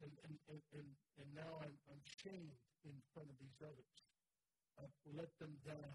And, 0.02 0.10
and, 0.26 0.36
and, 0.50 0.62
and, 0.74 0.88
and 1.18 1.28
now 1.34 1.62
I'm, 1.62 1.76
I'm 1.88 2.02
shamed 2.26 2.58
in 2.84 2.96
front 3.14 3.30
of 3.30 3.36
these 3.38 3.58
others. 3.62 4.01
I've 4.82 5.14
let 5.14 5.30
them 5.38 5.54
down 5.62 5.94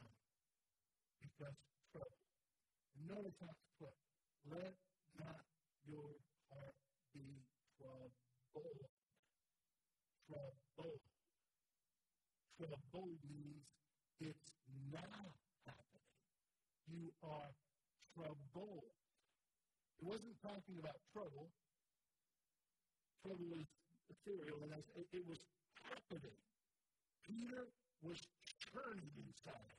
because 1.20 1.52
of 1.52 1.80
trouble. 1.92 2.24
And 2.96 3.04
notice 3.12 3.36
how 3.44 3.52
to 3.52 3.68
put, 3.84 3.96
let 4.48 4.72
not 5.20 5.44
your 5.84 6.16
heart 6.48 6.78
be 7.12 7.44
troubled. 7.76 8.88
Troubled. 10.32 11.04
Troubled 12.56 13.20
means 13.28 13.68
it's 14.24 14.50
now 14.88 15.20
happening. 15.68 16.08
You 16.88 17.12
are 17.28 17.52
troubled. 18.16 18.88
It 20.00 20.06
wasn't 20.08 20.40
talking 20.40 20.80
about 20.80 20.96
trouble. 21.12 21.52
Trouble 23.20 23.52
was 23.52 23.68
ethereal, 24.08 24.64
and 24.64 24.72
it 25.12 25.24
was 25.28 25.44
happening. 25.84 26.40
Peter 27.28 27.68
was 28.04 28.22
turning 28.74 29.10
inside. 29.18 29.74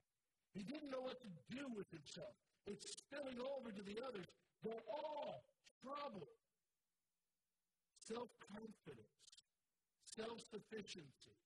He 0.54 0.62
didn't 0.64 0.90
know 0.90 1.02
what 1.02 1.20
to 1.22 1.30
do 1.54 1.64
with 1.76 1.86
himself. 1.90 2.34
It's 2.66 2.84
spilling 2.98 3.38
over 3.38 3.70
to 3.70 3.82
the 3.82 3.96
others. 4.02 4.26
They're 4.62 4.86
all 4.90 5.44
troubled. 5.82 6.34
Self 8.08 8.28
confidence, 8.40 9.44
self 10.16 10.40
sufficiency. 10.48 11.36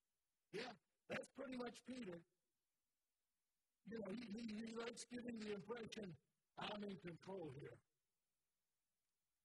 Yeah, 0.55 0.71
that's 1.11 1.27
pretty 1.37 1.59
much 1.59 1.75
Peter. 1.87 2.19
You 3.91 3.99
know, 3.99 4.07
he, 4.15 4.23
he, 4.31 4.43
he 4.55 4.69
likes 4.79 5.05
giving 5.11 5.35
the 5.43 5.59
impression 5.59 6.07
I'm 6.59 6.83
in 6.87 6.95
control 7.03 7.51
here. 7.59 7.75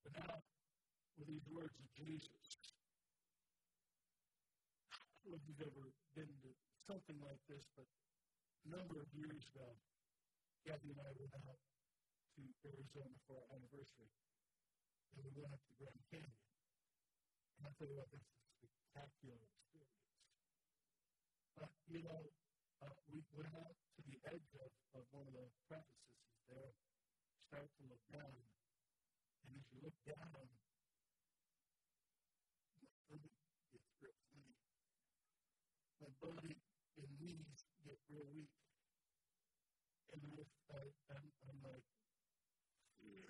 But 0.05 0.13
now, 0.21 0.35
with 1.17 1.27
these 1.27 1.47
words 1.49 1.73
of 1.73 1.87
Jesus, 1.97 2.29
I 4.93 4.97
don't 5.25 5.33
know 5.33 5.39
if 5.41 5.45
you've 5.49 5.65
ever 5.65 5.89
been 6.13 6.29
to 6.29 6.49
something 6.87 7.19
like 7.19 7.43
this, 7.51 7.67
but 7.75 7.83
a 8.63 8.67
number 8.71 9.03
of 9.03 9.07
years 9.11 9.43
ago, 9.51 9.67
Kathy 10.63 10.95
and 10.95 11.03
I 11.03 11.11
went 11.19 11.35
out 11.35 11.59
to 11.59 12.41
Arizona 12.63 13.11
for 13.27 13.35
our 13.43 13.59
anniversary, 13.59 14.07
and 15.11 15.19
we 15.19 15.35
went 15.35 15.51
up 15.51 15.59
to 15.67 15.73
Grand 15.75 15.99
Canyon. 16.07 16.39
And 17.59 17.67
I 17.67 17.71
tell 17.75 17.91
you 17.91 17.99
what, 17.99 18.07
that's 18.07 18.23
a 18.23 18.39
spectacular 18.55 19.35
experience. 19.35 19.99
But, 21.59 21.71
you 21.91 22.07
know, 22.07 22.23
uh, 22.79 22.95
we 23.11 23.19
went 23.35 23.51
out 23.51 23.75
to 23.75 24.01
the 24.07 24.15
edge 24.31 24.51
of, 24.63 24.71
of 24.95 25.03
one 25.11 25.27
of 25.27 25.35
the 25.35 25.43
precipices 25.67 26.39
there, 26.47 26.71
start 27.51 27.67
to 27.67 27.83
look 27.91 28.03
down, 28.15 28.31
and 28.31 29.59
as 29.59 29.65
you 29.75 29.83
look 29.83 29.99
down, 30.07 30.31
my 35.99 36.07
body 36.21 36.55
and 36.97 37.09
knees 37.21 37.61
get 37.85 37.97
real 38.09 38.25
weak. 38.33 38.49
And 40.13 40.21
I, 40.23 40.41
I, 40.73 40.81
I'm, 41.13 41.25
I'm 41.45 41.59
like, 41.61 41.85
fear. 42.97 43.29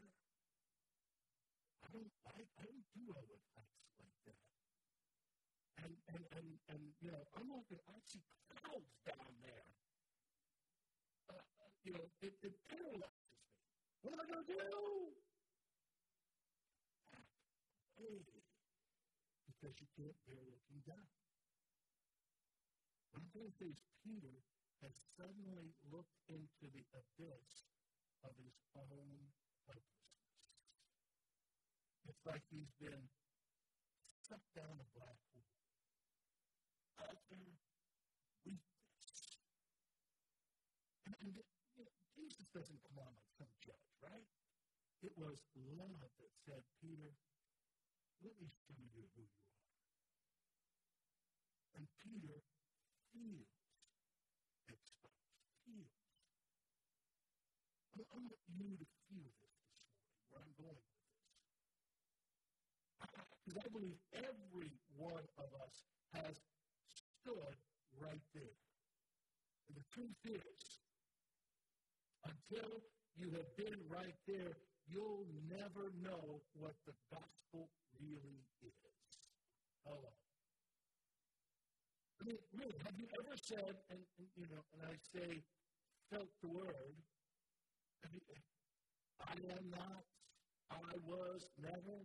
I 1.83 1.87
don't, 1.91 2.11
I, 2.27 2.39
I 2.39 2.63
don't 2.63 2.87
do 2.95 3.03
well 3.11 3.25
with 3.27 3.43
heights 3.55 3.91
like 3.99 4.17
that. 4.27 4.41
And, 5.83 5.93
and, 6.15 6.23
and, 6.37 6.47
and 6.71 6.81
you 7.01 7.11
know, 7.11 7.23
I'm 7.35 7.47
looking, 7.51 7.79
I 7.87 7.97
see 8.07 8.23
clouds 8.49 8.95
down 9.03 9.33
there. 9.43 9.67
Uh, 11.31 11.43
you 11.83 11.91
know, 11.93 12.05
it, 12.23 12.33
it 12.43 12.53
paralyzes 12.71 13.23
me. 13.27 13.35
What 14.01 14.13
am 14.15 14.21
I 14.21 14.25
going 14.31 14.45
to 14.45 14.47
do? 14.47 14.63
Hey, 17.97 18.21
because 19.49 19.75
you 19.81 19.87
can't 19.97 20.17
bear 20.29 20.43
looking 20.45 20.81
down. 20.85 21.26
Is 23.37 23.85
Peter 24.01 24.41
has 24.81 24.97
suddenly 25.13 25.69
looked 25.93 26.17
into 26.25 26.65
the 26.73 26.81
abyss 26.89 27.69
of 28.25 28.33
his 28.33 28.57
own 28.73 29.13
helplessness. 29.69 30.25
It's 32.09 32.25
like 32.25 32.41
he's 32.49 32.73
been 32.81 33.05
sucked 34.25 34.57
down 34.57 34.73
a 34.81 34.87
black 34.97 35.21
hole. 35.29 35.53
Utter 36.97 37.45
weakness. 38.41 39.13
And, 41.05 41.13
and 41.21 41.29
you 41.77 41.85
know, 41.85 41.93
Jesus 42.17 42.49
doesn't 42.57 42.81
come 42.89 43.05
on 43.05 43.13
like 43.13 43.31
some 43.37 43.53
judge, 43.61 43.93
right? 44.01 44.25
It 45.05 45.13
was 45.13 45.37
love 45.77 46.09
that 46.17 46.33
said, 46.41 46.65
Peter, 46.81 47.13
let 48.25 48.33
me 48.41 48.49
show 48.65 48.73
you 48.81 48.89
who 48.97 49.05
you 49.13 49.29
are. 49.29 49.45
And 51.77 51.85
Peter 52.01 52.41
feels 53.17 53.49
exposed. 54.69 55.33
Feels. 55.65 55.89
I 57.97 58.05
want 58.13 58.29
you 58.29 58.29
to 58.29 58.41
feel 58.45 58.77
this 58.77 58.93
this 58.93 59.09
morning, 59.09 59.33
where 60.29 60.41
I'm 60.45 60.53
going 60.61 60.77
with 60.77 61.01
this. 61.01 61.17
Because 63.41 63.57
I 63.57 63.67
believe 63.73 63.97
every 64.13 64.69
one 64.97 65.25
of 65.41 65.49
us 65.65 65.75
has 66.13 66.35
stood 66.85 67.55
right 67.97 68.21
there. 68.37 68.57
And 69.69 69.73
the 69.81 69.85
truth 69.89 70.21
is, 70.29 70.61
until 72.21 72.69
you 73.17 73.31
have 73.33 73.49
been 73.57 73.79
right 73.89 74.15
there, 74.27 74.53
you'll 74.85 75.25
never 75.49 75.89
know 76.03 76.41
what 76.53 76.75
the 76.85 76.93
gospel 77.09 77.69
really 77.97 78.45
is. 78.61 78.73
Hello. 79.85 80.26
I 82.27 82.35
mean, 82.35 82.43
really, 82.59 82.75
have 82.83 82.99
you 82.99 83.07
ever 83.23 83.39
said, 83.39 83.71
and, 83.87 84.03
and 84.19 84.27
you 84.35 84.51
know, 84.51 84.59
and 84.75 84.83
I 84.83 84.99
say, 85.15 85.39
felt 86.11 86.27
the 86.43 86.51
word, 86.51 86.91
I 89.23 89.31
am 89.55 89.71
not, 89.71 90.03
I 90.67 90.91
was 91.07 91.47
never. 91.55 92.03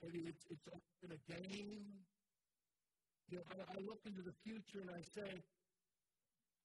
Maybe 0.00 0.24
it's, 0.24 0.48
it's 0.48 0.64
in 1.04 1.12
a 1.12 1.20
game. 1.28 1.84
You 3.28 3.36
know, 3.36 3.44
I, 3.52 3.76
I 3.76 3.78
look 3.84 4.00
into 4.08 4.24
the 4.24 4.32
future 4.40 4.80
and 4.80 4.88
I 4.88 5.04
say, 5.04 5.28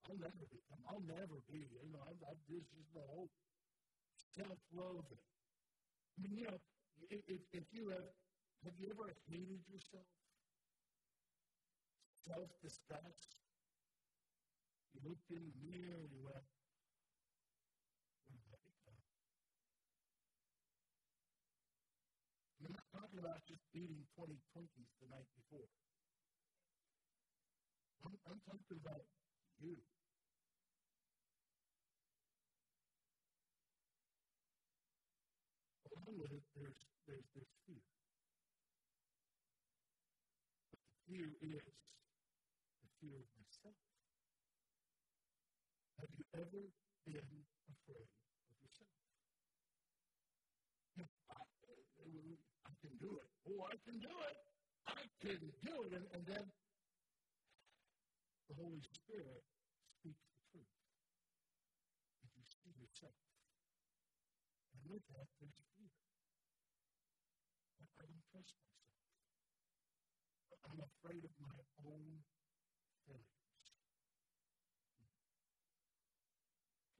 I'll 0.07 0.15
never 0.15 0.47
be, 0.47 0.63
I'll 0.87 1.03
never 1.03 1.43
be. 1.51 1.59
You 1.75 1.91
know, 1.91 2.07
I'm, 2.07 2.15
I'm, 2.23 2.39
this 2.47 2.63
is 2.71 2.87
my 2.95 3.03
whole 3.11 3.27
self-loathing. 4.39 5.25
I 6.15 6.17
mean, 6.23 6.39
you 6.39 6.47
know, 6.47 6.55
if, 7.11 7.43
if 7.51 7.67
you 7.75 7.91
have, 7.91 8.07
have 8.63 8.79
you 8.79 8.87
ever 8.95 9.11
hated 9.27 9.59
yourself? 9.67 10.07
Self-disgust? 12.27 13.29
You 14.93 15.01
looked 15.09 15.29
in 15.31 15.41
the 15.41 15.55
mirror 15.65 15.97
and 16.05 16.11
you 16.13 16.21
went, 16.21 16.45
what 18.27 18.37
did 18.37 18.43
that 18.51 18.61
become? 18.63 19.01
I'm 22.61 22.73
not 22.73 22.87
talking 22.93 23.19
about 23.19 23.41
just 23.47 23.65
eating 23.73 24.05
20 24.17 24.37
Twinkies 24.53 24.91
the 25.01 25.07
night 25.09 25.29
before. 25.35 25.69
I'm, 28.05 28.15
I'm 28.29 28.41
talking 28.45 28.79
about 28.81 29.05
you. 29.61 29.77
Along 35.89 36.15
with 36.21 36.31
it, 36.33 36.45
there's, 36.55 36.81
there's, 37.07 37.27
there's 37.33 37.53
fear. 37.65 37.83
But 40.71 40.79
the 40.85 40.93
fear 41.09 41.27
is 41.41 41.65
the 42.81 42.89
fear 43.01 43.17
of 43.21 43.29
myself. 43.37 43.77
Have 46.41 46.49
you 46.57 46.73
ever 47.21 47.21
been 47.29 47.45
afraid 47.69 48.09
of 48.09 48.55
yourself? 48.65 48.89
I, 51.29 51.37
I 51.37 52.73
can 52.81 52.93
do 52.97 53.13
it. 53.21 53.29
Oh, 53.45 53.61
I 53.69 53.77
can 53.85 54.01
do 54.01 54.09
it. 54.09 54.37
I 54.89 55.05
can 55.21 55.37
do 55.37 55.75
it. 55.85 55.91
And, 56.01 56.05
and 56.17 56.23
then 56.25 56.45
the 58.49 58.55
Holy 58.57 58.81
Spirit 58.81 59.45
speaks 60.01 60.25
the 60.25 60.41
truth. 60.49 60.73
If 62.25 62.33
you 62.33 62.45
see 62.49 62.73
yourself. 62.73 63.21
And 64.73 64.81
with 64.89 65.05
that, 65.13 65.29
there's 65.37 65.61
fear. 65.77 65.93
I, 67.77 67.85
I 68.01 68.03
don't 68.09 68.25
trust 68.33 68.57
myself. 68.57 68.97
I'm 70.65 70.81
afraid 70.81 71.21
of 71.21 71.33
my 71.37 71.57
own 71.85 72.25
failures. 73.05 73.37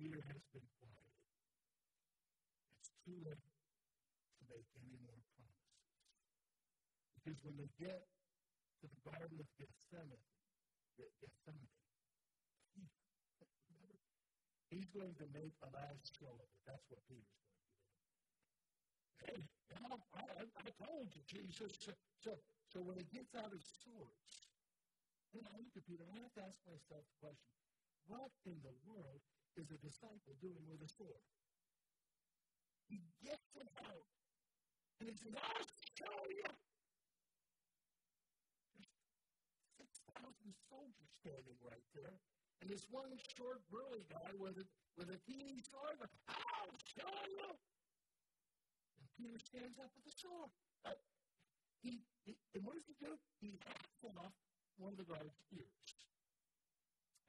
Peter 0.01 0.21
has 0.33 0.41
been 0.49 0.65
quieted. 0.81 1.13
It's 2.81 2.89
too 3.05 3.21
late 3.21 3.37
to 3.37 4.43
make 4.49 4.65
any 4.81 4.97
more 5.05 5.21
promises. 5.37 5.77
Because 7.31 7.47
when 7.47 7.55
they 7.63 7.71
get 7.79 8.03
to 8.83 8.91
the 8.91 8.99
Garden 9.07 9.39
of 9.39 9.47
Gethsemane, 9.55 10.27
Gethsemane. 10.99 11.71
He's 14.67 14.91
going 14.91 15.15
to 15.15 15.27
make 15.31 15.55
a 15.63 15.71
last 15.71 16.11
show 16.11 16.27
of 16.27 16.43
it. 16.43 16.51
That's 16.67 16.83
what 16.91 16.99
Peter's 17.07 17.31
going 17.31 17.55
to 17.55 17.55
do. 17.55 17.71
Hey, 19.23 19.39
I, 19.79 19.95
I, 20.27 20.43
I 20.43 20.67
told 20.75 21.07
you, 21.15 21.23
Jesus. 21.23 21.71
So, 21.79 21.95
so, 22.19 22.35
so 22.67 22.83
when 22.83 22.99
he 22.99 23.07
gets 23.07 23.31
out 23.39 23.55
his 23.55 23.63
swords, 23.79 24.51
and 25.31 25.47
I 25.47 25.55
look 25.55 25.71
at 25.71 25.87
Peter, 25.87 26.03
I 26.11 26.19
have 26.27 26.35
to 26.35 26.43
ask 26.43 26.59
myself 26.67 27.07
the 27.15 27.31
question, 27.31 27.55
what 28.11 28.31
in 28.43 28.59
the 28.59 28.75
world 28.83 29.23
is 29.55 29.71
a 29.71 29.79
disciple 29.79 30.35
doing 30.43 30.67
with 30.67 30.83
a 30.83 30.91
sword? 30.99 31.23
He 32.91 32.99
gets 33.23 33.55
it 33.55 33.71
out, 33.87 34.07
and 34.99 35.07
he 35.07 35.15
says, 35.15 35.31
I'll 35.31 35.67
show 35.95 36.19
you. 36.27 36.51
Standing 41.21 41.57
right 41.61 41.85
there. 41.93 42.17
And 42.61 42.69
this 42.69 42.85
one 42.89 43.13
short, 43.37 43.61
burly 43.69 44.05
guy 44.09 44.33
with 44.41 44.57
a, 44.57 44.65
with 44.97 45.13
a 45.13 45.19
keen 45.29 45.61
sword, 45.61 45.97
I'll 46.29 46.77
show 46.97 47.13
you. 47.29 47.49
And 48.97 49.05
Peter 49.17 49.37
stands 49.37 49.77
up 49.77 49.93
with 49.93 50.05
the 50.09 50.15
sword. 50.17 50.49
Uh, 50.85 50.97
he, 51.85 52.01
he 52.25 52.33
and 52.57 52.65
what 52.65 52.77
does 52.77 52.85
he 52.89 52.97
do? 52.97 53.13
He 53.41 53.57
hacks 53.65 54.01
off 54.05 54.33
one 54.77 54.93
of 54.93 54.99
the 55.01 55.05
guard's 55.05 55.37
ears. 55.53 55.81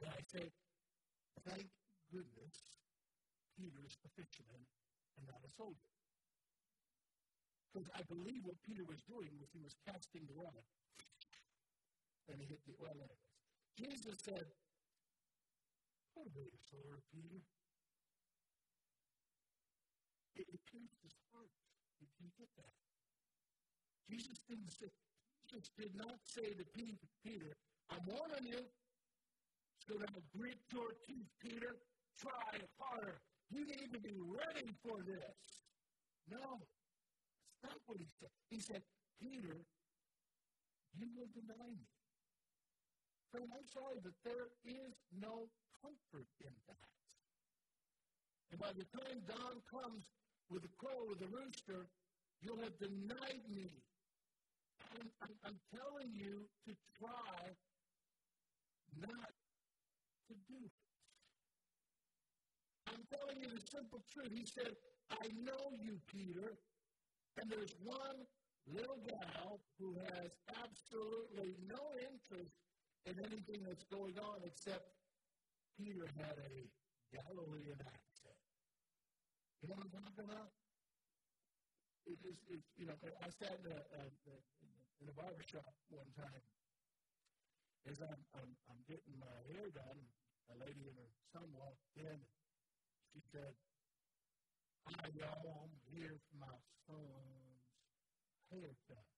And 0.00 0.09
I 0.09 0.20
say, 0.28 0.48
thank 1.48 1.68
goodness 2.12 2.57
Peter's 3.57 3.96
a 4.05 4.11
fisherman 4.16 4.64
and 5.16 5.24
not 5.28 5.40
a 5.44 5.50
soldier. 5.52 5.92
Because 7.72 7.88
I 7.96 8.05
believe 8.05 8.44
what 8.44 8.61
Peter 8.68 8.85
was 8.85 9.00
doing 9.09 9.33
was 9.40 9.48
he 9.52 9.64
was 9.64 9.72
casting 9.88 10.28
the 10.28 10.37
rod. 10.37 10.64
And 12.28 12.37
he 12.37 12.44
hit 12.44 12.61
the 12.68 12.76
well 12.76 12.92
anyways. 12.92 13.31
Jesus 13.78 14.16
said, 14.24 14.46
away 16.16 16.46
your 16.46 16.62
sword, 16.70 17.02
Peter. 17.11 17.40
It, 20.37 20.46
it 20.48 20.61
pierced 20.70 21.00
his 21.02 21.16
heart. 21.32 21.50
Did 21.98 22.08
you 22.20 22.28
get 22.38 22.48
that? 22.56 22.74
Jesus 24.08 24.38
didn't 24.48 24.70
say, 24.70 24.90
Jesus 25.48 25.70
did 25.76 25.92
not 25.96 26.20
say 26.24 26.52
to 26.52 26.64
Peter, 26.72 27.52
I'm 27.90 28.04
warning 28.06 28.46
you. 28.46 28.62
So 29.88 29.98
now 29.98 30.20
grit 30.37 30.61
your 30.72 30.94
teeth, 31.06 31.28
Peter. 31.42 31.76
Try 32.20 32.61
harder. 32.78 33.18
You 33.50 33.66
need 33.66 33.92
to 33.92 34.00
be 34.00 34.14
ready 34.20 34.70
for 34.87 35.02
this. 35.02 35.64
No. 36.30 36.61
That's 37.62 37.74
not 37.74 37.82
what 37.87 37.98
he 37.98 38.06
said. 38.20 38.30
He 38.50 38.61
said, 38.61 38.82
Peter, 39.20 39.58
you 40.94 41.06
will 41.16 41.30
deny 41.35 41.68
me. 41.72 41.87
Friend, 43.32 43.48
I'm 43.48 43.64
sorry, 43.72 43.96
but 44.04 44.12
there 44.28 44.52
is 44.68 44.92
no 45.16 45.48
comfort 45.80 46.28
in 46.44 46.52
that. 46.68 46.92
And 48.52 48.60
by 48.60 48.76
the 48.76 48.84
time 48.92 49.24
dawn 49.24 49.64
comes 49.72 50.04
with 50.52 50.60
the 50.60 50.74
crow 50.76 51.08
of 51.08 51.16
the 51.16 51.32
rooster, 51.32 51.88
you'll 52.44 52.60
have 52.60 52.76
denied 52.76 53.40
me. 53.48 53.72
I'm, 54.92 55.08
I'm, 55.24 55.34
I'm 55.48 55.58
telling 55.72 56.12
you 56.12 56.44
to 56.68 56.76
try 57.00 57.40
not 59.00 59.32
to 60.28 60.34
do 60.52 60.60
it. 60.60 60.76
I'm 62.92 63.00
telling 63.08 63.40
you 63.40 63.48
the 63.48 63.64
simple 63.72 64.04
truth. 64.12 64.28
He 64.28 64.44
said, 64.44 64.76
I 65.08 65.32
know 65.40 65.72
you, 65.80 65.96
Peter, 66.12 66.52
and 67.40 67.48
there's 67.48 67.72
one 67.80 68.28
little 68.68 69.00
gal 69.08 69.64
who 69.80 69.96
has 70.12 70.36
absolutely 70.60 71.56
no 71.64 71.80
interest 71.96 72.52
in 73.06 73.18
anything 73.18 73.60
that's 73.66 73.84
going 73.90 74.14
on 74.18 74.38
except 74.46 74.86
Peter 75.78 76.06
had 76.18 76.38
a 76.38 76.54
Galilean 77.10 77.78
accent. 77.82 78.38
You 79.60 79.68
know 79.68 79.76
what 79.78 79.90
I'm 79.90 79.94
talking 79.94 80.26
about? 80.26 80.50
It 82.06 82.18
is, 82.26 82.38
it's, 82.50 82.66
you 82.78 82.86
know, 82.86 82.98
I 82.98 83.28
sat 83.30 83.58
in 83.62 83.70
a, 83.70 83.78
a, 83.78 84.02
a, 84.06 84.34
in 85.02 85.06
a 85.06 85.14
barber 85.14 85.46
shop 85.46 85.70
one 85.90 86.10
time 86.18 86.42
as 87.90 87.98
I'm, 88.02 88.22
I'm, 88.38 88.50
I'm 88.70 88.80
getting 88.86 89.14
my 89.18 89.36
hair 89.50 89.70
done. 89.74 90.00
A 90.50 90.56
lady 90.58 90.84
and 90.90 90.98
her 90.98 91.10
son 91.32 91.46
walked 91.54 91.86
in. 91.96 92.18
She 93.14 93.22
said, 93.32 93.54
Hi, 94.90 95.06
y'all. 95.14 95.46
I'm 95.62 95.74
here 95.94 96.18
for 96.18 96.36
my 96.42 96.58
son's 96.90 97.62
haircut. 98.50 99.12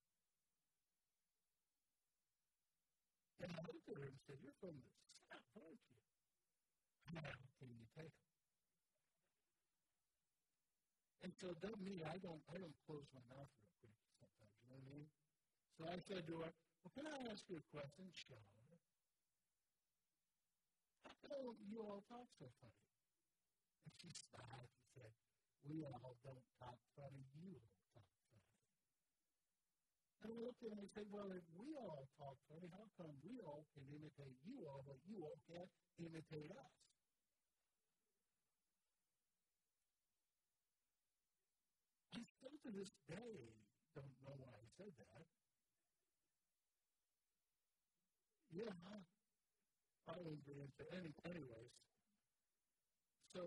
And 3.45 3.53
I 3.53 3.61
looked 3.69 3.85
at 3.93 4.01
her 4.01 4.09
and 4.09 4.17
said, 4.25 4.41
You're 4.41 4.57
from 4.57 4.73
the 4.73 4.89
South, 5.29 5.53
aren't 5.61 5.77
you? 5.85 5.97
How 7.13 7.29
can 7.61 7.69
you 7.77 7.85
tell? 7.93 8.09
And 11.21 11.33
so 11.37 11.53
don't 11.61 11.81
me, 11.85 12.01
I 12.09 12.17
don't 12.25 12.41
I 12.49 12.57
don't 12.57 12.77
close 12.89 13.05
my 13.13 13.21
mouth 13.29 13.53
real 13.61 13.73
quick 13.85 13.97
sometimes, 14.17 14.49
you 14.65 14.65
know 14.73 14.81
what 14.81 14.89
I 14.89 14.93
mean? 14.97 15.09
So 15.77 15.81
I 15.85 15.97
said 16.09 16.25
to 16.25 16.35
her, 16.41 16.49
Well, 16.57 16.93
can 16.97 17.05
I 17.05 17.19
ask 17.29 17.45
you 17.53 17.61
a 17.61 17.67
question, 17.69 18.09
Sure. 18.17 18.41
How 21.05 21.13
come 21.29 21.57
you 21.69 21.85
all 21.85 22.01
talk 22.09 22.29
so 22.41 22.49
funny? 22.65 22.81
And 23.85 23.93
she 24.01 24.09
smiled 24.09 24.73
and 24.73 24.89
said, 24.97 25.13
We 25.69 25.85
all 25.85 26.17
don't 26.25 26.47
talk 26.57 26.81
funny, 26.97 27.29
you 27.37 27.61
all 27.61 27.74
we 30.35 30.43
looked 30.43 30.63
at 30.67 30.75
him 30.75 30.83
and 30.83 30.91
said, 30.91 31.07
Well, 31.15 31.31
if 31.31 31.47
we 31.55 31.71
all 31.79 32.11
talk 32.19 32.35
funny, 32.51 32.67
how 32.75 32.87
come 32.99 33.15
we 33.23 33.39
all 33.47 33.63
can 33.71 33.87
imitate 33.87 34.35
you 34.43 34.67
all, 34.67 34.83
but 34.83 34.99
you 35.07 35.23
all 35.23 35.39
can't 35.47 35.71
imitate 36.03 36.51
us? 36.51 36.75
I 42.15 42.21
still 42.27 42.57
to 42.67 42.71
this 42.75 42.91
day 43.07 43.35
don't 43.95 44.19
know 44.27 44.35
why 44.43 44.59
he 44.59 44.67
said 44.75 44.91
that. 44.99 45.23
Yeah, 48.51 48.75
I 50.11 50.15
won't 50.19 50.43
get 50.47 50.59
into 50.59 50.83
any, 50.99 51.11
anyways. 51.31 51.75
So 53.35 53.43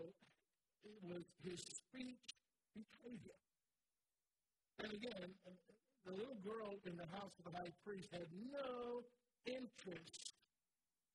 it 0.83 0.99
was 1.03 1.23
his 1.43 1.59
speech 1.63 2.27
him. 2.75 3.39
And 4.79 4.91
again, 4.93 5.29
the 6.07 6.15
little 6.15 6.39
girl 6.39 6.79
in 6.87 6.95
the 6.95 7.07
house 7.19 7.35
of 7.35 7.51
the 7.51 7.53
high 7.59 7.73
priest 7.83 8.07
had 8.15 8.31
no 8.31 9.03
interest 9.43 10.39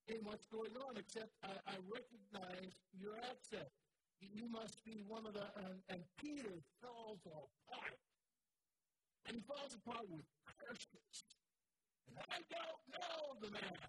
in 0.08 0.20
what's 0.22 0.44
going 0.52 0.76
on, 0.84 1.00
except 1.00 1.32
I, 1.40 1.56
I 1.64 1.76
recognize 1.88 2.76
your 2.92 3.16
accent. 3.24 3.72
You 4.20 4.46
must 4.52 4.76
be 4.84 5.00
one 5.08 5.24
of 5.24 5.32
the, 5.32 5.48
and, 5.64 5.80
and 5.88 6.00
Peter 6.20 6.60
falls 6.84 7.24
apart. 7.24 7.98
And 9.26 9.36
he 9.36 9.42
falls 9.48 9.72
apart 9.72 10.04
with 10.12 10.28
curses. 10.44 11.24
And 12.06 12.20
I 12.28 12.38
don't 12.52 12.82
know 12.92 13.40
the 13.40 13.50
man. 13.50 13.80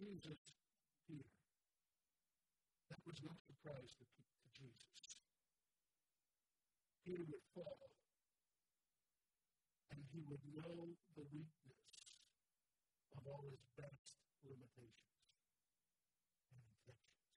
Jesus, 0.00 0.40
Peter. 1.06 1.28
That 2.88 3.04
was 3.04 3.20
no 3.20 3.36
surprise 3.44 3.92
to, 4.00 4.04
to 4.08 4.48
Jesus. 4.56 5.20
Peter 7.04 7.22
would 7.28 7.44
fall, 7.54 7.89
he 10.12 10.20
would 10.26 10.42
know 10.54 10.90
the 11.14 11.24
weakness 11.30 12.18
of 13.16 13.22
all 13.26 13.44
his 13.50 13.62
best 13.78 14.18
limitations 14.42 15.22
and 16.50 16.60
intentions. 16.60 17.30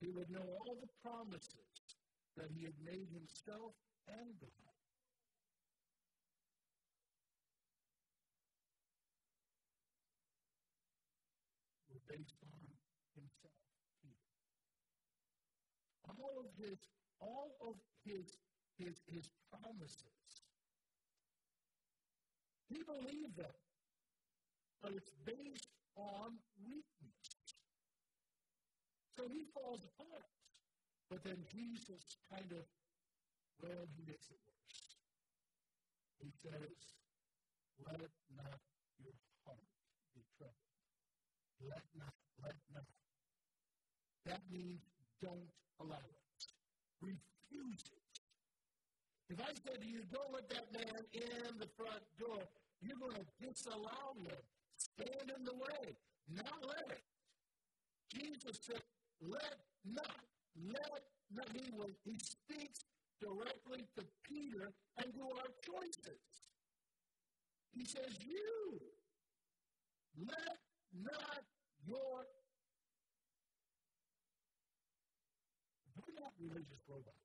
He 0.00 0.10
would 0.12 0.30
know 0.30 0.44
all 0.44 0.76
the 0.76 0.92
promises 1.00 1.96
that 2.36 2.50
he 2.52 2.64
had 2.64 2.76
made 2.84 3.08
himself 3.12 3.72
and 4.08 4.36
God. 4.40 4.74
based 12.08 12.36
on 12.44 12.60
himself, 13.16 13.56
Peter. 14.02 14.28
All 16.04 16.36
of 16.38 16.52
his, 16.60 16.78
all 17.18 17.56
of 17.64 17.74
his, 18.04 18.36
his, 18.76 19.00
his 19.08 19.30
promises. 19.50 20.43
He 22.74 22.82
believed 22.82 23.38
them, 23.38 23.54
but 24.82 24.90
it's 24.98 25.14
based 25.22 25.70
on 25.94 26.34
weakness. 26.66 27.22
So 29.14 29.30
he 29.30 29.46
falls 29.54 29.78
apart. 29.94 30.26
But 31.06 31.22
then 31.22 31.38
Jesus 31.54 32.02
kind 32.26 32.50
of, 32.50 32.66
well, 33.62 33.86
he 33.94 34.02
makes 34.02 34.26
it 34.26 34.40
worse. 34.42 34.82
He 36.18 36.34
says, 36.42 36.74
let 37.86 38.10
not 38.34 38.58
your 38.98 39.14
heart 39.46 39.70
be 40.18 40.26
troubled. 40.34 40.66
Let 41.62 41.86
not, 41.94 42.14
let 42.42 42.58
not. 42.74 42.90
That 44.26 44.42
means 44.50 44.82
don't 45.22 45.46
allow 45.78 46.02
it. 46.02 46.18
Refuse 46.98 47.86
it. 47.86 48.02
If 49.30 49.38
I 49.38 49.54
said 49.62 49.78
to 49.78 49.86
you, 49.86 50.02
don't 50.10 50.32
let 50.34 50.50
that 50.50 50.66
man 50.74 51.06
in 51.14 51.58
the 51.62 51.70
front 51.78 52.02
door, 52.18 52.42
you're 52.82 52.98
going 52.98 53.16
to 53.16 53.26
disallow 53.46 54.14
him. 54.18 54.36
Stand 54.76 55.32
in 55.36 55.44
the 55.44 55.54
way. 55.54 55.96
Not 56.34 56.58
let 56.66 56.90
it. 56.90 57.04
Jesus 58.12 58.58
said, 58.62 58.82
let 59.20 59.56
not. 59.84 60.20
Let 60.66 61.02
not. 61.34 61.48
He, 61.52 61.70
will, 61.72 61.90
he 62.04 62.16
speaks 62.18 62.80
directly 63.20 63.86
to 63.96 64.04
Peter 64.28 64.72
and 64.98 65.12
to 65.14 65.22
our 65.22 65.50
choices. 65.64 66.20
He 67.72 67.84
says, 67.84 68.12
you. 68.20 68.80
Let 70.18 70.58
not 71.02 71.42
your. 71.86 72.26
We're 75.96 76.20
not 76.20 76.32
religious 76.38 76.82
robots, 76.88 77.18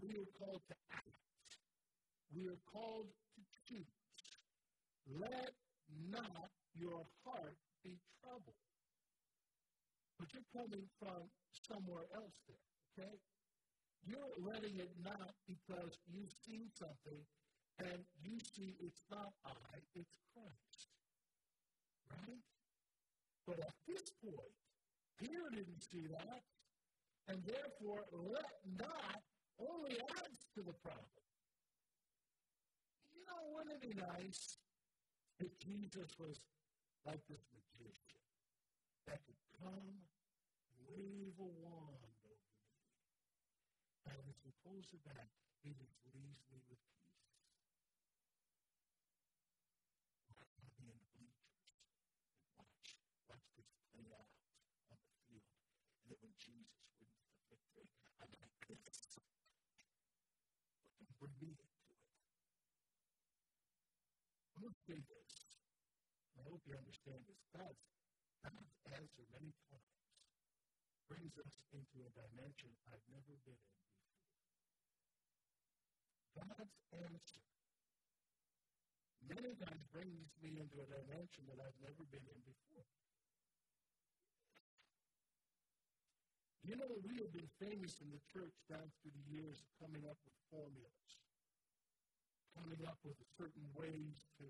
people. 0.00 0.02
We 0.02 0.18
are 0.18 0.30
called 0.38 0.62
to 0.68 0.74
act. 0.90 1.14
We 2.34 2.48
are 2.48 2.58
called 2.72 3.06
choose. 3.74 3.90
Let 5.10 5.50
not 6.10 6.50
your 6.74 7.02
heart 7.26 7.58
be 7.82 7.98
troubled. 8.22 8.62
But 10.18 10.30
you're 10.32 10.50
coming 10.54 10.86
from 10.98 11.26
somewhere 11.66 12.06
else 12.14 12.38
there, 12.46 12.66
okay? 12.94 13.14
You're 14.06 14.34
letting 14.38 14.78
it 14.78 14.92
not 15.02 15.34
because 15.48 15.98
you've 16.06 16.32
seen 16.46 16.70
something 16.78 17.18
and 17.82 17.98
you 18.22 18.38
see 18.54 18.76
it's 18.78 19.02
not 19.10 19.34
I, 19.44 19.82
it's 19.94 20.18
Christ. 20.30 20.86
Right? 22.10 22.42
But 23.46 23.58
at 23.60 23.74
this 23.88 24.14
point, 24.22 24.54
Peter 25.18 25.50
didn't 25.50 25.82
see 25.82 26.06
that, 26.06 26.42
and 27.28 27.42
therefore 27.44 28.04
let 28.12 28.54
not 28.78 29.20
only 29.58 29.98
adds 30.22 30.46
to 30.54 30.62
the 30.62 30.74
problem. 30.84 31.23
You 33.24 33.32
know, 33.32 33.40
wouldn't 33.56 33.72
it 33.72 33.80
be 33.80 33.96
nice 33.96 34.60
if 35.40 35.48
Jesus 35.56 36.12
was 36.20 36.44
like 37.08 37.24
this 37.24 37.40
magician 37.56 38.20
that 39.08 39.24
could 39.24 39.40
come 39.56 40.04
and 40.68 40.76
wave 40.92 41.32
a 41.40 41.48
wand 41.64 42.04
over 42.04 42.28
me, 42.28 42.60
and 44.04 44.20
as 44.28 44.36
he 44.44 44.52
pulls 44.60 44.92
it 44.92 45.00
back, 45.08 45.32
he 45.64 45.72
just 45.72 45.96
leaves 46.12 46.44
me 46.52 46.60
with 46.68 46.76
peace. 46.84 47.16
I 50.28 50.36
want 50.36 50.68
to 50.68 50.76
be 50.76 50.84
in 50.92 51.00
the 51.00 51.08
bleachers 51.16 51.56
and 51.64 52.60
watch, 52.60 53.00
watch 53.24 53.48
this 53.56 53.72
play 53.88 54.04
out 54.12 54.28
on 54.92 55.00
the 55.00 55.16
field. 55.32 55.48
And 56.04 56.12
then 56.12 56.20
when 56.20 56.36
Jesus 56.36 56.76
wins 57.00 57.24
the 57.32 57.40
victory, 57.48 57.88
I'm 58.20 58.28
like 58.36 58.52
this. 58.68 59.16
But 61.00 61.08
bring 61.16 61.32
me 61.40 61.56
into 61.56 61.64
it. 61.64 62.04
To 64.64 64.72
say 64.88 64.96
this. 64.96 65.32
I 66.40 66.48
hope 66.48 66.64
you 66.64 66.72
understand 66.72 67.20
this. 67.28 67.36
God's, 67.52 67.84
God's 68.40 68.72
answer 68.96 69.24
many 69.36 69.52
times 69.68 70.00
brings 71.04 71.36
us 71.36 71.60
into 71.76 72.00
a 72.00 72.08
dimension 72.16 72.72
I've 72.88 73.04
never 73.12 73.36
been 73.44 73.60
in 73.60 73.76
before. 73.84 74.08
God's 76.48 76.80
answer 76.96 77.44
many 79.28 79.52
times 79.52 79.84
brings 79.92 80.32
me 80.40 80.56
into 80.56 80.80
a 80.80 80.88
dimension 80.88 81.44
that 81.52 81.60
I've 81.60 81.80
never 81.84 82.08
been 82.08 82.24
in 82.24 82.40
before. 82.48 82.88
You 86.64 86.80
know, 86.80 86.88
we 87.04 87.20
have 87.20 87.36
been 87.36 87.52
famous 87.60 88.00
in 88.00 88.08
the 88.08 88.24
church 88.32 88.56
down 88.72 88.88
through 89.04 89.12
the 89.12 89.28
years 89.28 89.60
of 89.60 89.68
coming 89.76 90.08
up 90.08 90.16
with 90.24 90.32
formulas, 90.48 91.23
coming 92.54 92.82
up 92.86 92.98
with 93.02 93.18
certain 93.34 93.66
ways 93.74 94.14
to 94.38 94.46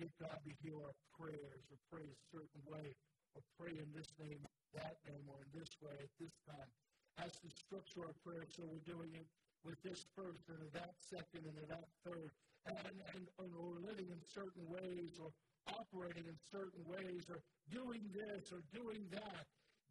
get 0.00 0.10
God 0.22 0.38
to 0.46 0.52
hear 0.62 0.78
our 0.78 0.94
prayers, 1.18 1.62
or 1.68 1.78
pray 1.90 2.06
a 2.06 2.18
certain 2.30 2.62
way, 2.70 2.94
or 3.34 3.42
pray 3.58 3.74
in 3.74 3.88
this 3.92 4.14
name, 4.22 4.38
that 4.74 4.96
name, 5.04 5.26
or 5.26 5.42
in 5.42 5.50
this 5.58 5.74
way 5.82 5.94
at 5.98 6.12
this 6.22 6.32
time. 6.46 6.70
As 7.18 7.34
to 7.42 7.50
structure 7.50 8.06
our 8.06 8.14
prayer, 8.22 8.46
so 8.46 8.62
we're 8.70 8.86
doing 8.86 9.10
it 9.18 9.26
with 9.66 9.82
this 9.82 10.06
first 10.14 10.46
and 10.46 10.62
that 10.70 10.94
second 11.02 11.42
and 11.50 11.58
that 11.66 11.90
third. 12.06 12.30
And, 12.66 12.94
and, 13.10 13.26
and 13.26 13.50
we're 13.58 13.82
living 13.82 14.06
in 14.06 14.20
certain 14.22 14.62
ways 14.70 15.18
or 15.18 15.34
operating 15.66 16.30
in 16.30 16.38
certain 16.46 16.84
ways 16.86 17.26
or 17.26 17.42
doing 17.74 18.06
this 18.14 18.54
or 18.54 18.62
doing 18.70 19.02
that. 19.10 19.44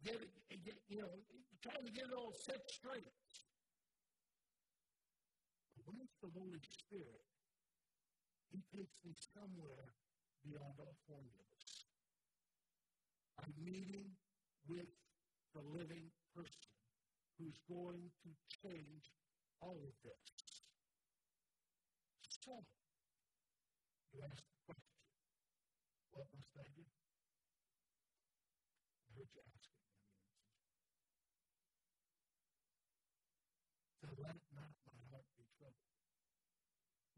Get, 0.04 0.24
get 0.64 0.78
you 0.88 1.04
know, 1.04 1.12
trying 1.60 1.84
to 1.84 1.92
get 1.92 2.08
it 2.08 2.16
all 2.16 2.32
set 2.32 2.64
straight. 2.70 3.04
It's 5.88 6.16
the 6.20 6.28
Holy 6.36 6.60
Spirit, 6.60 7.24
He 8.52 8.60
takes 8.76 8.96
me 9.04 9.12
somewhere 9.34 9.88
beyond 10.44 10.76
all 10.80 10.96
formulas. 11.08 11.64
I'm 13.40 13.54
meeting 13.64 14.12
with 14.68 14.90
the 15.54 15.62
living 15.72 16.10
person 16.36 16.68
who's 17.38 17.58
going 17.70 18.10
to 18.24 18.30
change 18.62 19.04
all 19.60 19.76
of 19.78 19.94
this. 20.04 20.24
So, 22.44 22.52
you 24.14 24.20
ask 24.24 24.44
the 24.44 24.56
question, 24.66 24.92
what 26.12 26.26
must 26.34 26.52
I 26.58 26.66
do? 26.76 26.84
I 26.84 27.06
heard 29.16 29.28
you 29.34 29.42
ask 29.42 29.66
it. 29.66 29.74
So 34.00 34.06
let 34.22 34.38
not 34.54 34.70
my 34.86 34.94
heart 35.10 35.26
be 35.34 35.42
troubled. 35.58 35.90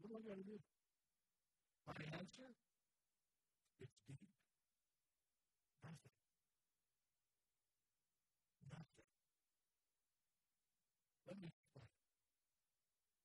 am 0.11 0.19
I 0.19 0.27
going 0.27 0.43
to 0.43 0.49
do? 0.51 0.59
My 1.87 1.95
answer? 2.19 2.51
It's 3.79 3.95
deep. 4.11 4.27
Nothing. 5.79 6.15
Nothing. 8.67 9.07
Let 11.31 11.39
me 11.39 11.47
explain. 11.47 11.87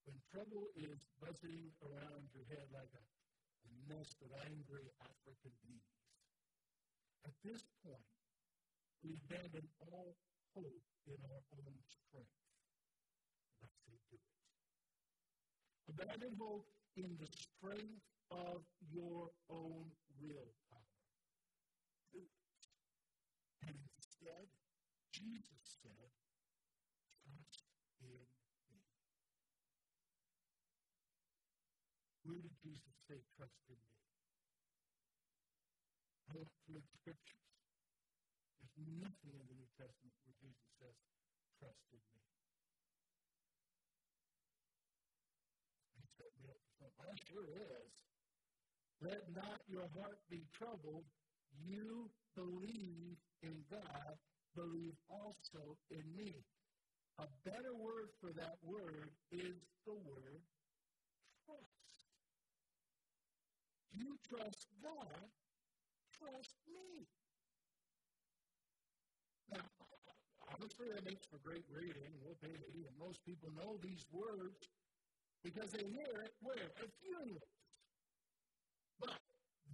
When 0.07 0.19
trouble 0.31 0.71
is 0.79 1.03
buzzing 1.19 1.75
around 1.83 2.31
your 2.31 2.47
head 2.55 2.71
like 2.71 2.95
a, 2.95 3.03
a 3.03 3.71
nest 3.91 4.15
of 4.23 4.31
angry 4.47 4.87
African 5.03 5.55
bees, 5.67 5.91
at 7.27 7.35
this 7.43 7.67
point, 7.83 8.07
we 9.03 9.19
abandon 9.27 9.67
all 9.91 10.15
hope 10.55 10.87
in 11.11 11.19
our 11.35 11.43
own 11.51 11.75
strength. 11.91 12.39
And 13.59 13.67
I 13.67 13.75
say, 13.75 13.99
do 14.07 14.23
it. 14.23 14.31
Abandon 15.91 16.39
hope 16.39 16.76
in 16.97 17.13
the 17.21 17.29
strength 17.29 18.01
of 18.33 18.65
your 18.89 19.29
own 19.53 19.93
willpower. 20.17 20.97
Do 22.13 22.25
it. 22.25 22.33
And 23.69 23.77
instead, 23.77 24.49
Jesus 25.13 25.61
said, 25.85 26.09
trust 27.29 27.61
in 28.01 28.09
me. 28.09 28.25
Where 32.25 32.41
did 32.41 32.57
Jesus 32.65 32.97
say, 33.07 33.21
trust 33.37 33.61
in 33.69 33.77
me? 33.77 33.93
I 36.27 36.41
look 36.41 36.51
through 36.65 36.81
the 36.81 36.87
scriptures. 36.97 37.45
There's 38.59 38.75
nothing 38.99 39.37
in 39.37 39.47
the 39.47 39.55
New 39.55 39.71
Testament 39.79 40.17
where 40.25 40.35
Jesus 40.41 40.67
says, 40.81 40.97
trust 41.61 41.87
in 41.93 42.03
me. 42.03 42.25
He 45.97 46.05
set 46.19 46.33
me 46.43 46.51
sure 47.29 47.49
is. 47.49 47.91
Let 49.01 49.23
not 49.35 49.61
your 49.69 49.87
heart 49.97 50.19
be 50.31 50.45
troubled. 50.57 51.05
You 51.65 52.11
believe 52.35 53.17
in 53.43 53.57
God, 53.71 54.17
believe 54.55 54.97
also 55.09 55.77
in 55.91 56.05
me. 56.17 56.45
A 57.19 57.27
better 57.45 57.73
word 57.73 58.13
for 58.21 58.33
that 58.33 58.57
word 58.63 59.09
is 59.33 59.57
the 59.87 59.97
word 60.05 60.43
trust. 61.45 61.97
You 63.95 64.17
trust 64.29 64.69
God, 64.83 65.25
trust 66.13 66.55
me. 66.69 67.07
Now, 69.53 69.65
obviously, 70.53 70.89
that 70.93 71.05
makes 71.05 71.25
for 71.27 71.39
great 71.41 71.65
reading. 71.73 72.13
Pay 72.43 72.53
And 72.53 72.99
most 73.01 73.25
people 73.25 73.49
know 73.57 73.79
these 73.81 74.05
words 74.13 74.69
because 75.47 75.71
they 75.71 75.87
hear 75.95 76.27
it 76.27 76.33
where? 76.43 76.67
At 76.83 76.91
funerals. 76.99 77.47
But 78.99 79.15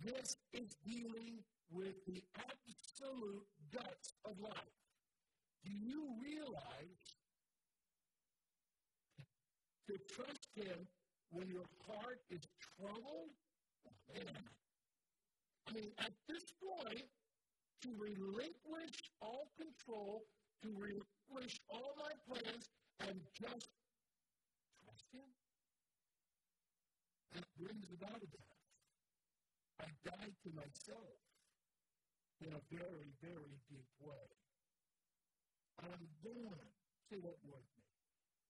this 0.05 0.37
is 0.53 0.77
dealing 0.85 1.41
with 1.73 1.97
the 2.07 2.21
absolute 2.37 3.47
guts 3.73 4.13
of 4.27 4.39
life. 4.39 4.77
Do 5.65 5.73
you 5.73 6.13
realize 6.21 7.01
to 9.89 9.97
trust 10.15 10.49
Him 10.55 10.77
when 11.31 11.49
your 11.49 11.65
heart 11.89 12.21
is 12.29 12.43
troubled? 12.77 13.33
Man. 14.13 14.45
I 15.69 15.73
mean, 15.73 15.91
at 16.01 16.13
this 16.29 16.45
point, 16.61 17.05
to 17.81 17.89
relinquish 17.97 19.09
all 19.23 19.49
control, 19.57 20.25
to 20.63 20.69
relinquish 20.77 21.61
all 21.71 21.97
my 21.97 22.13
plans, 22.29 22.69
and 23.09 23.19
just 23.33 23.71
trust 24.85 25.05
Him? 25.15 25.33
That 27.35 27.49
brings 27.57 27.89
about 27.97 28.21
a 28.21 28.29
death. 28.29 28.61
I 29.81 29.89
died 30.05 30.35
to 30.45 30.51
myself 30.53 31.17
in 32.45 32.53
a 32.53 32.63
very, 32.69 33.09
very 33.25 33.57
deep 33.71 33.89
way. 34.01 34.29
I'm 35.81 36.05
done. 36.23 36.69
Say 37.09 37.19
that 37.25 37.39
word 37.49 37.65
me. 37.77 37.85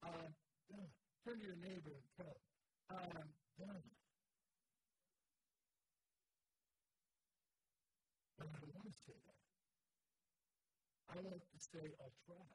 I'm 0.02 0.34
done. 0.70 0.90
Turn 1.24 1.38
to 1.38 1.46
your 1.46 1.60
neighbor 1.62 1.94
and 1.94 2.06
tell 2.18 2.34
him, 2.34 2.42
I'm 2.90 3.30
done. 3.58 3.86
But 8.38 8.48
I 8.50 8.56
don't 8.58 8.74
want 8.74 8.90
to 8.90 8.96
say 9.06 9.14
that. 9.14 9.40
I 11.12 11.16
want 11.22 11.42
to 11.42 11.58
say, 11.62 11.84
I'll 12.02 12.16
try. 12.26 12.50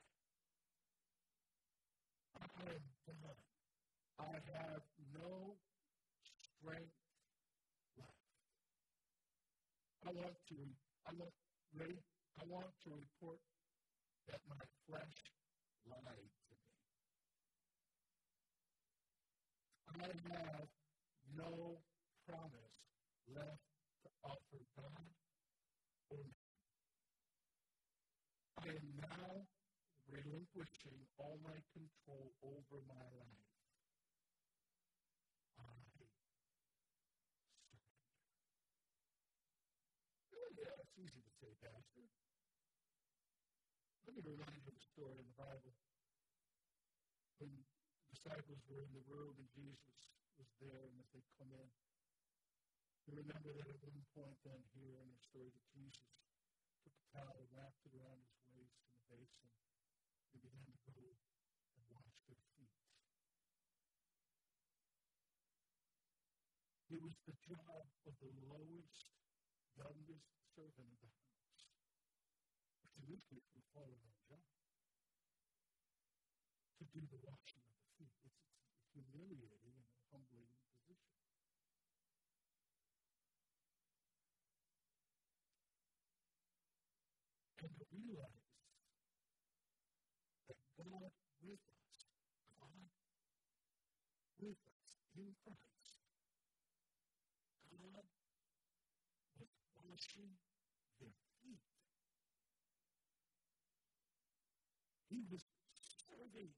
I 2.36 2.62
am 2.68 2.86
done. 3.08 3.42
I 4.20 4.34
have 4.58 4.84
no 5.16 5.56
I 10.08 10.12
want 10.16 10.34
to, 10.50 10.56
I 11.06 11.12
want, 11.20 11.34
ready? 11.78 12.00
I 12.40 12.44
want 12.50 12.72
to 12.84 12.90
report 12.96 13.38
that 14.28 14.42
my 14.50 14.64
flesh 14.88 15.18
lied 15.86 16.02
to 16.08 16.54
me. 16.56 16.66
I 19.92 20.08
have 20.32 20.70
no 21.36 21.78
promise 22.26 22.78
left 23.30 23.62
to 24.02 24.10
offer 24.24 24.60
God 24.80 25.06
or 26.10 26.18
me. 26.18 26.34
I 28.64 28.68
am 28.74 28.88
now 28.98 29.46
relinquishing 30.10 31.00
all 31.20 31.38
my 31.44 31.60
control 31.76 32.32
over 32.42 32.80
my 32.88 33.06
life. 33.20 33.37
Were 48.78 48.86
in 48.86 48.94
the 48.94 49.10
room 49.10 49.34
and 49.42 49.50
Jesus 49.58 50.14
was 50.38 50.46
there, 50.62 50.86
and 50.86 50.94
as 51.02 51.10
they 51.10 51.26
come 51.42 51.50
in, 51.50 51.70
you 53.10 53.18
remember 53.18 53.50
that 53.58 53.66
at 53.74 53.82
one 53.82 54.06
point 54.14 54.38
then 54.46 54.62
here 54.78 55.02
in 55.02 55.10
the 55.10 55.18
story 55.18 55.50
that 55.50 55.66
Jesus 55.74 56.06
took 56.86 56.94
a 56.94 57.06
towel 57.10 57.42
wrapped 57.58 57.82
it 57.90 57.98
around 57.98 58.22
his 58.22 58.38
waist 58.54 58.78
in 58.86 58.94
a 58.94 59.02
basin 59.10 59.50
and 60.30 60.40
began 60.46 60.70
to 60.70 60.92
go 60.94 61.10
and 61.10 61.84
wash 61.90 62.18
their 62.30 62.38
feet. 62.54 62.78
It 66.94 67.02
was 67.02 67.18
the 67.26 67.34
job 67.50 67.86
of 68.06 68.14
the 68.22 68.32
lowest, 68.46 69.10
youngest 69.74 70.30
servant 70.54 70.94
of 71.02 71.02
the 71.02 71.10
house. 71.26 71.66
Case 73.28 73.50
would 73.56 73.68
fall 73.74 73.90
that 73.98 74.16
job. 74.30 74.46
To 76.80 76.84
do 76.94 77.02
the 77.10 77.20
washing 77.26 77.64
of 77.66 77.76
the 77.76 77.90
feet. 77.98 78.14
It's, 78.24 78.38
it's 78.38 78.88
humiliating 78.94 79.76
and 79.76 79.90
a 79.92 80.00
humbling 80.14 80.54
position. 80.72 81.18
And 87.64 87.72
to 87.78 87.86
realize 88.08 88.48
that 90.48 90.56
God 90.80 91.12
with 91.44 91.60
us, 91.60 92.00
God 92.56 92.88
with 94.40 94.64
us 94.72 94.88
in 95.20 95.36
Christ, 95.44 95.92
God 97.68 98.06
was 99.40 99.52
washing 99.84 100.32
their 101.02 101.16
feet. 101.44 101.64
He 105.10 105.20
was 105.32 105.44
serving 106.08 106.52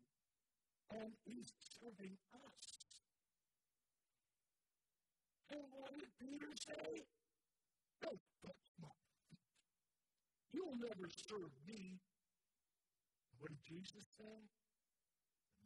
and 0.93 1.11
is 1.25 1.49
serving 1.81 2.17
us. 2.33 2.69
And 5.51 5.61
what 5.73 5.93
did 5.97 6.09
Peter 6.19 6.53
say? 6.55 7.05
Don't. 8.01 8.28
You'll 10.51 10.77
never 10.81 11.07
serve 11.29 11.53
me. 11.67 11.99
What 13.37 13.51
did 13.53 13.63
Jesus 13.65 14.05
say? 14.17 14.49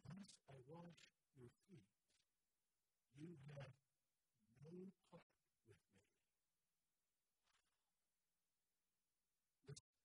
Unless 0.04 0.32
I 0.52 0.58
wash 0.68 1.02
your 1.40 1.50
feet, 1.70 1.88
you 3.16 3.32
have 3.56 3.74
no 4.66 4.92
part 5.08 5.24
with 5.68 5.80
me. 5.80 6.04
Listen. 9.68 9.96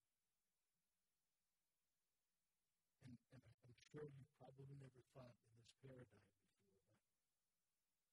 And, 3.02 3.18
and 3.34 3.42
I'm 3.66 3.74
sure 3.90 4.06
you 4.06 4.24
probably 4.38 4.78
never 4.78 5.02
thought 5.14 5.34
in 5.50 5.58
this 5.58 5.74
paradigm 5.82 6.30
before, 6.38 6.62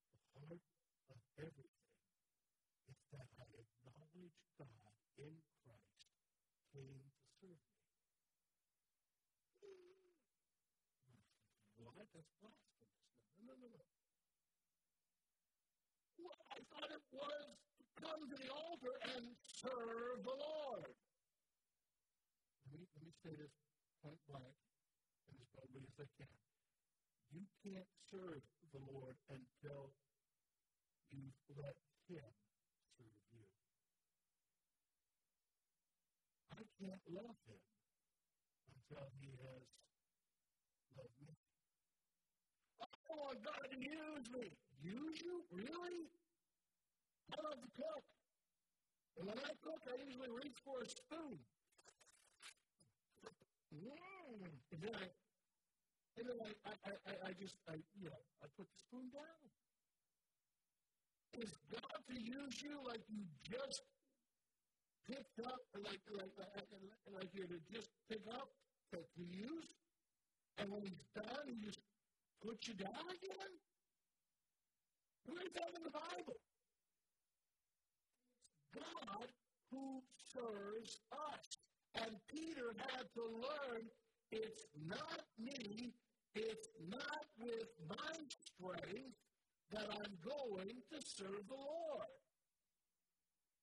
but 0.10 0.18
the 0.18 0.22
heart 0.34 0.66
of 1.14 1.20
everything 1.38 1.94
is 2.90 3.00
that 3.14 3.30
I 3.38 3.48
acknowledge 3.54 4.40
God 4.58 4.94
in 5.22 5.36
Christ 5.64 6.10
came 6.74 7.08
to 7.42 7.50
serve 9.62 9.90
me. 11.80 11.95
What? 12.06 12.22
That's 12.22 12.30
blasphemous. 12.38 12.94
No, 13.42 13.54
no, 13.58 13.66
no, 13.66 13.80
no. 13.82 13.86
Well, 16.22 16.42
I 16.54 16.60
thought 16.70 16.90
it 16.94 17.06
was 17.10 17.50
to 17.82 17.84
come 17.98 18.22
to 18.30 18.38
the 18.38 18.52
altar 18.54 18.96
and 19.16 19.26
serve 19.58 20.22
the 20.22 20.38
Lord. 20.38 20.94
Let 22.70 22.78
me, 22.78 22.86
let 22.94 23.04
me 23.06 23.14
say 23.26 23.34
this 23.34 23.54
point 24.06 24.22
blank 24.30 24.54
and 25.30 25.38
as 25.42 25.50
boldly 25.58 25.82
as 25.82 25.96
I 25.98 26.08
can. 26.22 26.36
You 27.34 27.44
can't 27.66 27.92
serve 28.14 28.44
the 28.72 28.82
Lord 28.94 29.18
until 29.34 29.90
you've 31.10 31.42
let 31.58 31.76
Him 32.10 32.30
serve 32.98 33.22
you. 33.34 33.50
I 36.54 36.62
can't 36.78 37.06
love 37.10 37.40
Him 37.50 37.64
until 38.70 39.06
He 39.20 39.30
has 39.42 39.66
loved 40.98 41.20
me. 41.26 41.45
I 43.26 43.36
God 43.42 43.68
use 43.80 44.28
me. 44.34 44.46
Use 44.84 45.18
you? 45.26 45.42
Really? 45.50 46.06
I 47.34 47.38
love 47.42 47.58
to 47.58 47.70
cook. 47.74 48.04
And 49.18 49.28
when 49.28 49.40
I 49.40 49.52
cook, 49.66 49.82
I 49.90 49.96
usually 50.06 50.30
reach 50.30 50.58
for 50.62 50.84
a 50.84 50.88
spoon. 50.88 51.40
Mm. 53.74 54.46
And 54.72 54.80
then 54.82 54.94
I, 54.94 55.06
and 56.20 56.26
then 56.30 56.40
I, 56.44 56.52
I, 56.70 56.92
I, 57.10 57.14
I 57.28 57.32
just, 57.42 57.58
I, 57.68 57.76
you 57.98 58.14
know, 58.14 58.22
I 58.44 58.46
put 58.54 58.68
the 58.70 58.80
spoon 58.86 59.10
down. 59.10 59.42
Is 61.42 61.52
God 61.74 62.00
to 62.08 62.16
use 62.16 62.62
you 62.62 62.78
like 62.88 63.04
you 63.12 63.26
just 63.44 63.84
picked 65.10 65.40
up, 65.44 65.60
like, 65.84 66.00
like, 66.14 66.32
like, 66.40 66.70
like 67.12 67.30
you're 67.34 67.50
to 67.50 67.60
just 67.74 67.90
pick 68.08 68.24
up 68.32 68.48
to, 68.94 69.00
use? 69.18 69.68
And 70.58 70.72
when 70.72 70.84
he's 70.84 71.04
done, 71.12 71.44
he 71.48 71.60
just 71.60 71.80
put 72.44 72.68
you 72.68 72.74
down 72.74 73.06
again? 73.10 73.54
Where's 75.26 75.54
that 75.54 75.72
in 75.76 75.84
the 75.84 75.92
Bible? 75.92 76.38
God 78.76 79.28
who 79.72 80.02
serves 80.34 81.00
us. 81.12 81.58
And 81.96 82.12
Peter 82.28 82.76
had 82.92 83.06
to 83.16 83.24
learn 83.24 83.88
it's 84.32 84.68
not 84.86 85.22
me, 85.40 85.94
it's 86.36 86.68
not 86.90 87.24
with 87.40 87.70
my 87.88 88.16
strength 88.44 89.16
that 89.72 89.88
I'm 89.92 90.14
going 90.24 90.76
to 90.92 90.98
serve 91.02 91.48
the 91.48 91.56
Lord. 91.56 92.12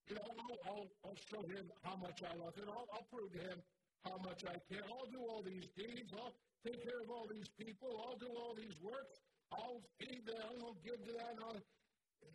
You 0.09 0.17
know, 0.17 0.23
I'll, 0.25 0.73
I'll, 0.73 0.89
I'll 1.05 1.21
show 1.31 1.43
him 1.47 1.71
how 1.85 1.97
much 1.97 2.23
I 2.23 2.35
love 2.37 2.57
him. 2.57 2.65
I'll, 2.69 2.89
I'll 2.93 3.07
prove 3.13 3.33
to 3.33 3.39
him 3.39 3.59
how 4.05 4.19
much 4.25 4.43
I 4.45 4.59
care. 4.71 4.83
I'll 4.91 5.11
do 5.11 5.21
all 5.31 5.43
these 5.43 5.69
deeds. 5.77 6.13
I'll 6.15 6.35
take 6.67 6.83
care 6.83 7.01
of 7.03 7.11
all 7.11 7.27
these 7.31 7.49
people. 7.59 8.03
I'll 8.07 8.19
do 8.19 8.29
all 8.35 8.55
these 8.55 8.75
works. 8.83 9.23
I'll 9.53 9.83
feed 10.01 10.27
them. 10.27 10.59
I'll 10.63 10.79
give 10.85 10.99
to 11.07 11.13
that. 11.19 11.39
I'll... 11.43 11.57
Eh, 11.57 12.29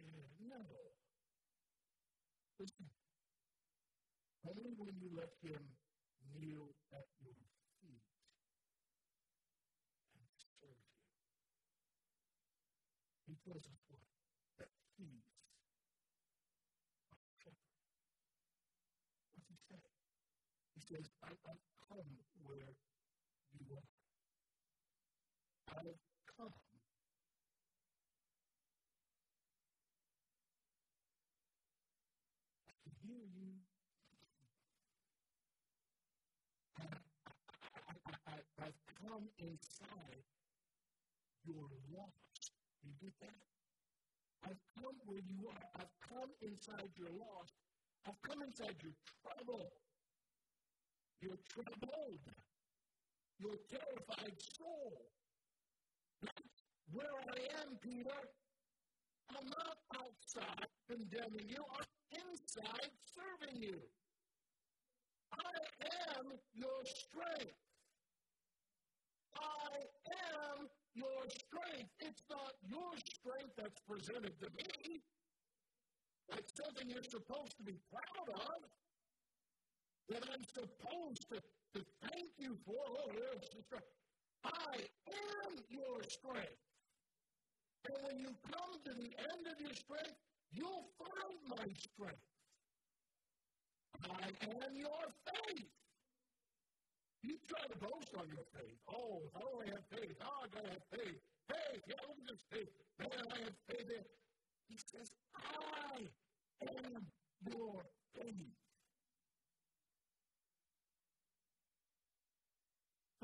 no. 0.47 0.61
Listen. 2.59 2.87
Only 4.47 4.71
when 4.77 4.95
you 5.01 5.09
let 5.11 5.31
him 5.43 5.59
kneel 6.33 6.71
at 6.95 7.05
your 7.19 7.35
feet 7.81 8.05
and 10.15 10.23
serve 10.61 10.79
you. 10.79 10.95
He 13.27 13.35
tells 13.43 13.67
what? 13.91 13.99
That 14.59 14.71
feeds 14.95 15.27
our 17.11 17.19
shepherd. 17.43 17.75
What's 19.35 19.49
he 19.51 19.57
say? 19.67 19.83
He 20.75 20.76
says, 20.87 21.09
I, 21.21 21.27
I've 21.27 21.65
come 21.89 22.07
where 22.47 22.71
you 23.51 23.67
are. 23.75 23.83
I've 25.75 25.99
come 26.37 26.53
I 32.71 32.71
can 32.87 32.95
hear 33.03 33.25
you. 33.35 33.51
I, 36.79 36.87
I, 38.31 38.35
I've 38.63 38.79
come 39.03 39.27
inside 39.39 40.23
your 41.43 41.67
loss. 41.91 42.15
You 42.83 42.91
get 43.01 43.11
that? 43.19 43.35
I've 44.45 44.63
come 44.79 44.95
where 45.05 45.19
you 45.19 45.49
are. 45.51 45.67
I've 45.75 45.95
come 46.07 46.31
inside 46.41 46.91
your 46.95 47.11
loss. 47.19 47.51
I've 48.07 48.21
come 48.23 48.41
inside 48.41 48.75
your 48.81 48.95
trouble. 49.19 49.67
You're 51.21 51.41
troubled. 51.49 52.21
Your 53.39 53.57
terrified 53.69 54.37
soul. 54.57 55.01
That's 56.21 56.61
where 56.91 57.17
I 57.29 57.61
am, 57.61 57.77
Peter. 57.81 58.21
I'm 59.29 59.47
not 59.49 59.77
outside 59.97 60.67
condemning 60.89 61.49
you. 61.49 61.63
I'm 61.73 61.85
inside 62.11 62.91
serving 63.01 63.61
you. 63.61 63.77
I 65.33 65.57
am 66.17 66.25
your 66.53 66.81
strength. 66.85 67.57
I 69.35 69.73
am 70.33 70.67
your 70.93 71.21
strength. 71.29 71.89
It's 71.99 72.23
not 72.29 72.53
your 72.65 72.93
strength 73.05 73.53
that's 73.57 73.81
presented 73.87 74.39
to 74.39 74.49
me. 74.57 75.01
It's 76.37 76.53
something 76.55 76.89
you're 76.89 77.03
supposed 77.03 77.57
to 77.57 77.63
be 77.63 77.77
proud 77.91 78.29
of. 78.33 78.61
That 80.09 80.23
I'm 80.31 80.45
supposed 80.55 81.27
to, 81.29 81.37
to 81.75 81.85
thank 82.07 82.29
you 82.39 82.57
for. 82.65 82.79
Oh, 82.79 83.11
yes. 83.13 83.81
I 84.43 84.79
am 85.11 85.51
your 85.69 85.99
strength. 86.07 86.61
And 87.87 87.95
when 88.03 88.17
you 88.19 88.31
come 88.51 88.79
to 88.85 88.91
the 88.95 89.11
end 89.19 89.43
of 89.51 89.59
your 89.59 89.73
strength, 89.73 90.15
you'll 90.51 90.87
find 90.99 91.39
my 91.49 91.67
strength. 91.75 92.23
I 94.03 94.27
am 94.63 94.75
your 94.75 95.03
faith. 95.25 95.67
You 97.23 97.35
try 97.47 97.63
to 97.67 97.77
boast 97.79 98.15
on 98.15 98.27
your 98.29 98.45
faith. 98.55 98.77
Oh, 98.87 99.19
I 99.35 99.41
only 99.51 99.67
have 99.71 99.83
faith, 99.91 100.15
oh, 100.21 100.43
I 100.43 100.47
gotta 100.53 100.69
have 100.69 100.85
faith. 100.91 101.19
Faith, 101.49 101.83
yeah, 101.87 101.95
look 102.07 102.17
at 102.19 102.27
this 102.27 102.43
faith. 102.51 102.71
Man, 102.99 103.09
I 103.11 103.37
have 103.43 103.57
faith. 103.67 104.07
He 104.69 104.77
says, 104.77 105.11
I 105.35 106.07
am 106.63 107.07
your 107.51 107.83
faith. 108.15 108.66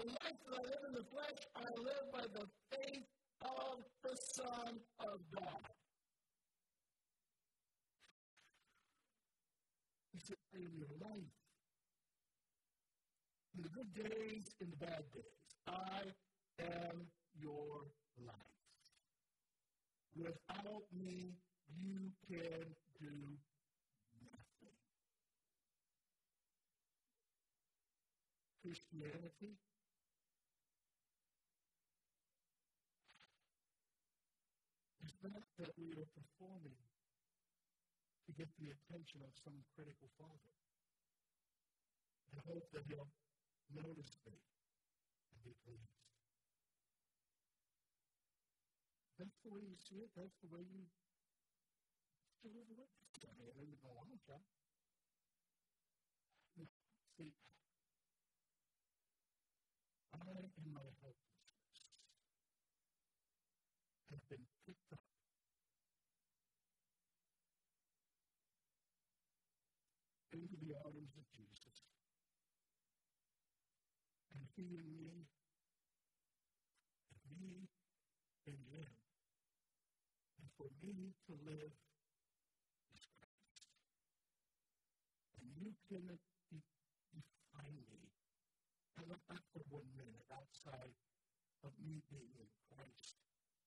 The 0.04 0.10
life 0.10 0.40
that 0.50 0.60
I 0.60 0.62
live 0.64 0.84
in 0.90 0.94
the 0.96 1.06
flesh, 1.16 1.40
I 1.56 1.64
live 1.80 2.12
by 2.12 2.26
the 2.34 2.46
faith 2.72 3.08
of 3.42 3.80
the 4.04 4.18
Son 4.36 4.80
of 5.00 5.20
God. 5.34 5.72
He 10.12 10.20
said, 10.20 10.36
I 10.54 10.58
am 10.58 10.76
your 10.76 10.92
life 11.00 11.32
in 13.56 13.64
the 13.64 13.70
good 13.70 13.94
days, 13.94 14.44
in 14.60 14.72
the 14.72 14.86
bad 14.86 15.04
days. 15.14 15.24
I 15.68 16.02
am 16.60 17.08
your 17.40 17.86
life. 18.26 18.36
Without 20.18 20.84
me, 20.92 21.32
you 21.82 22.12
can 22.28 22.76
do 23.00 23.16
nothing. 24.20 24.76
Christianity 28.62 29.56
is 35.06 35.14
not 35.24 35.43
that 35.60 35.72
we 35.78 35.92
are 35.98 36.10
performing 36.16 36.80
to 38.26 38.32
get 38.34 38.50
the 38.58 38.72
attention 38.72 39.22
of 39.22 39.32
some 39.44 39.58
critical 39.76 40.10
father 40.18 40.52
and 42.32 42.42
hope 42.48 42.68
that 42.72 42.84
he'll 42.88 43.08
Notice 43.74 44.14
me 44.28 44.38
and 45.34 45.42
be 45.42 45.54
pleased. 45.66 45.98
That's 49.18 49.38
the 49.42 49.50
way 49.50 49.62
you 49.66 49.78
see 49.82 49.98
it. 50.06 50.12
That's 50.14 50.38
the 50.46 50.50
way 50.54 50.62
you 50.62 50.86
deliver 52.44 52.86
it. 52.86 52.94
I 53.26 53.34
mean, 53.40 53.50
and 53.58 53.74
go 53.82 53.90
on, 53.98 54.14
John. 54.28 54.44
See, 57.18 57.34
I, 60.14 60.22
in 60.22 60.70
my 60.74 60.86
helplessness, 61.02 61.78
have 64.12 64.22
been 64.30 64.46
picked 64.66 64.94
up 64.94 65.00
into 70.34 70.58
the 70.62 70.78
arms 70.78 71.14
of 71.18 71.26
Jesus 71.34 71.84
he 74.56 74.62
in 74.78 74.86
me, 75.02 75.26
and 77.10 77.42
me 77.42 77.66
in 78.46 78.58
him. 78.70 78.94
And 80.38 80.43
for 80.58 80.70
me 80.86 81.14
to 81.26 81.34
live 81.50 81.74
is 82.94 83.04
Christ. 83.18 83.74
And 85.40 85.50
you 85.58 85.74
cannot 85.90 86.22
define 87.10 87.80
me. 87.90 88.06
And 88.98 89.10
not 89.10 89.24
back 89.28 89.42
for 89.54 89.64
one 89.74 89.90
minute 89.98 90.30
outside 90.30 90.94
of 91.66 91.72
me 91.82 92.02
being 92.12 92.30
in 92.38 92.50
Christ 92.70 93.18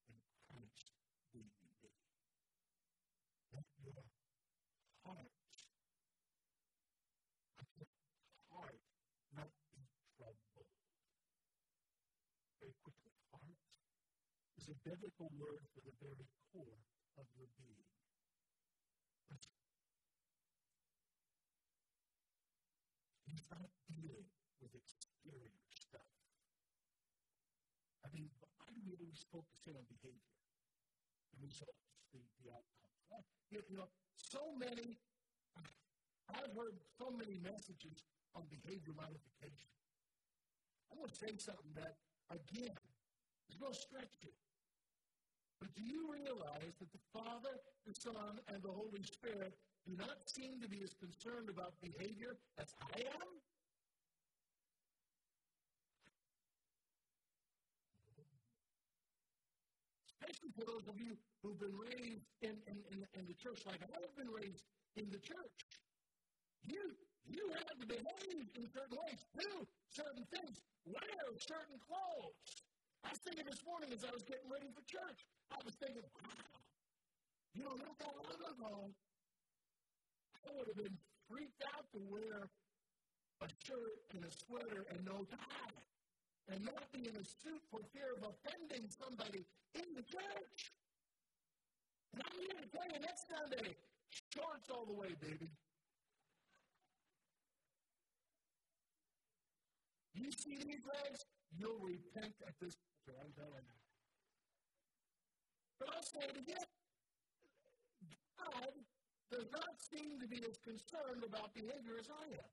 and 0.06 0.20
Christ 0.46 0.94
being 1.34 1.50
in 1.50 1.72
me. 1.82 1.90
Let 3.50 3.66
your 3.82 4.06
heart 5.02 5.32
is 14.58 14.68
a 14.68 14.75
biblical 14.86 15.26
word 15.34 15.66
for 15.74 15.82
the 15.82 15.90
very 15.98 16.30
core 16.54 16.78
of 17.18 17.26
your 17.34 17.50
being. 17.58 17.90
He's 23.26 23.42
not 23.50 23.66
dealing 23.90 24.30
with 24.62 24.70
exterior 24.78 25.58
stuff. 25.74 26.06
I 28.06 28.14
mean, 28.14 28.30
why 28.38 28.70
do 28.70 28.78
we 28.86 28.94
always 28.94 29.26
focus 29.26 29.58
in 29.66 29.74
on 29.74 29.82
behavior, 29.90 30.30
the 31.34 31.38
results, 31.42 31.82
the, 32.14 32.22
the 32.46 32.54
outcomes? 32.54 32.94
Right? 33.10 33.26
You, 33.50 33.82
know, 33.82 33.90
so 34.14 34.54
many, 34.54 34.94
I've 36.30 36.54
heard 36.54 36.78
so 36.94 37.10
many 37.10 37.42
messages 37.42 38.06
on 38.38 38.46
behavior 38.54 38.94
modification. 38.94 39.66
I 40.86 40.94
want 40.94 41.10
to 41.10 41.18
say 41.18 41.34
something 41.42 41.74
that, 41.74 41.98
again, 42.30 42.78
going 43.58 43.74
to 43.74 43.82
stretch 43.82 44.14
you. 44.22 44.45
But 45.60 45.74
do 45.74 45.82
you 45.82 46.04
realize 46.12 46.74
that 46.80 46.92
the 46.92 47.04
Father, 47.12 47.56
the 47.86 47.94
Son, 47.94 48.40
and 48.52 48.62
the 48.62 48.72
Holy 48.72 49.02
Spirit 49.02 49.56
do 49.88 49.96
not 49.96 50.18
seem 50.26 50.60
to 50.60 50.68
be 50.68 50.82
as 50.84 50.92
concerned 50.94 51.48
about 51.48 51.72
behavior 51.80 52.36
as 52.58 52.68
I 52.92 53.00
am? 53.00 53.28
Especially 60.20 60.52
for 60.58 60.66
those 60.66 60.86
of 60.88 61.00
you 61.00 61.16
who've 61.42 61.58
been 61.58 61.76
raised 61.78 62.26
in, 62.42 62.56
in, 62.66 62.76
in, 62.92 63.06
in 63.14 63.24
the 63.26 63.34
church 63.34 63.62
like 63.64 63.80
I've 63.80 64.16
been 64.16 64.32
raised 64.32 64.64
in 64.96 65.08
the 65.10 65.18
church. 65.18 65.56
You, 66.66 66.92
you 67.24 67.48
have 67.54 67.78
to 67.80 67.86
behave 67.86 68.48
in 68.58 68.66
certain 68.74 68.98
ways, 68.98 69.22
do 69.38 69.66
certain 69.88 70.26
things, 70.34 70.60
wear 70.84 71.22
certain 71.38 71.78
clothes. 71.86 72.65
I 73.06 73.14
was 73.14 73.22
thinking 73.22 73.46
this 73.46 73.62
morning 73.62 73.94
as 73.94 74.02
I 74.02 74.10
was 74.10 74.26
getting 74.26 74.50
ready 74.50 74.66
for 74.74 74.82
church, 74.90 75.22
I 75.54 75.62
was 75.62 75.78
thinking, 75.78 76.02
wow, 76.26 76.58
you 77.54 77.62
know, 77.62 77.78
not 77.78 77.94
that 78.02 78.10
long 78.18 78.34
ago, 78.34 78.90
I 80.42 80.50
would 80.58 80.66
have 80.66 80.74
been 80.74 80.98
freaked 81.30 81.62
out 81.70 81.86
to 81.94 82.02
wear 82.10 82.50
a 83.46 83.48
shirt 83.62 84.02
and 84.10 84.26
a 84.26 84.32
sweater 84.42 84.90
and 84.90 85.06
no 85.06 85.22
tie 85.30 85.78
and 86.50 86.58
not 86.66 86.82
be 86.90 87.06
in 87.06 87.14
a 87.14 87.22
suit 87.22 87.62
for 87.70 87.78
fear 87.94 88.18
of 88.18 88.26
offending 88.26 88.90
somebody 88.90 89.46
in 89.78 89.86
the 89.94 90.02
church. 90.02 90.74
And 92.10 92.26
I'm 92.26 92.38
here 92.42 92.58
to 92.58 92.68
tell 92.74 92.90
you 92.90 92.98
next 93.06 93.30
Sunday, 93.30 93.70
shorts 94.34 94.66
all 94.66 94.82
the 94.82 94.98
way, 94.98 95.14
baby. 95.22 95.46
You 100.18 100.26
see 100.34 100.58
these 100.58 100.82
legs, 100.90 101.22
you'll 101.54 101.78
repent 101.78 102.34
at 102.42 102.54
this 102.58 102.74
point. 103.06 103.22
I'm 103.22 103.32
telling. 103.38 103.66
But 105.78 105.88
I'll 105.94 106.02
say 106.02 106.26
it 106.26 106.36
again. 106.36 106.68
God 108.34 108.72
does 109.30 109.48
not 109.54 109.74
seem 109.78 110.18
to 110.18 110.26
be 110.26 110.42
as 110.42 110.58
concerned 110.66 111.22
about 111.22 111.54
behavior 111.54 111.98
as 111.98 112.10
I 112.10 112.26
am. 112.34 112.50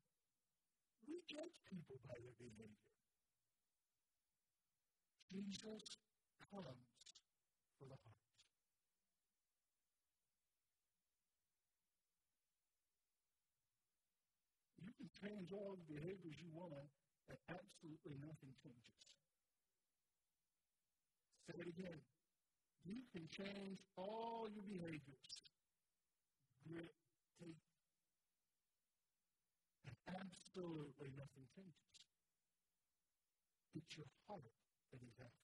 We 1.09 1.19
judge 1.25 1.57
people 1.67 1.97
by 2.05 2.15
their 2.21 2.37
behavior. 2.37 2.69
Jesus 5.33 5.97
comes 6.49 6.77
for 7.77 7.89
the 7.89 7.97
heart. 7.97 8.21
You 14.77 14.93
can 14.93 15.09
change 15.17 15.49
all 15.51 15.75
the 15.75 15.87
behaviors 15.89 16.37
you 16.37 16.49
want, 16.53 16.89
and 17.29 17.37
absolutely 17.49 18.15
nothing 18.21 18.53
changes. 18.61 19.12
Say 21.47 21.59
it 21.59 21.67
again 21.67 21.99
you 22.85 22.99
can 23.15 23.27
change 23.31 23.79
all 23.95 24.47
your 24.53 24.63
behaviors. 24.63 25.31
Grit, 26.67 26.91
teeth, 27.39 27.63
and 29.87 29.95
absolutely 30.19 31.11
nothing 31.15 31.47
changes. 31.55 31.95
It's 33.75 33.97
your 33.97 34.07
heart 34.27 34.43
that 34.91 35.01
is 35.01 35.15
after. 35.19 35.42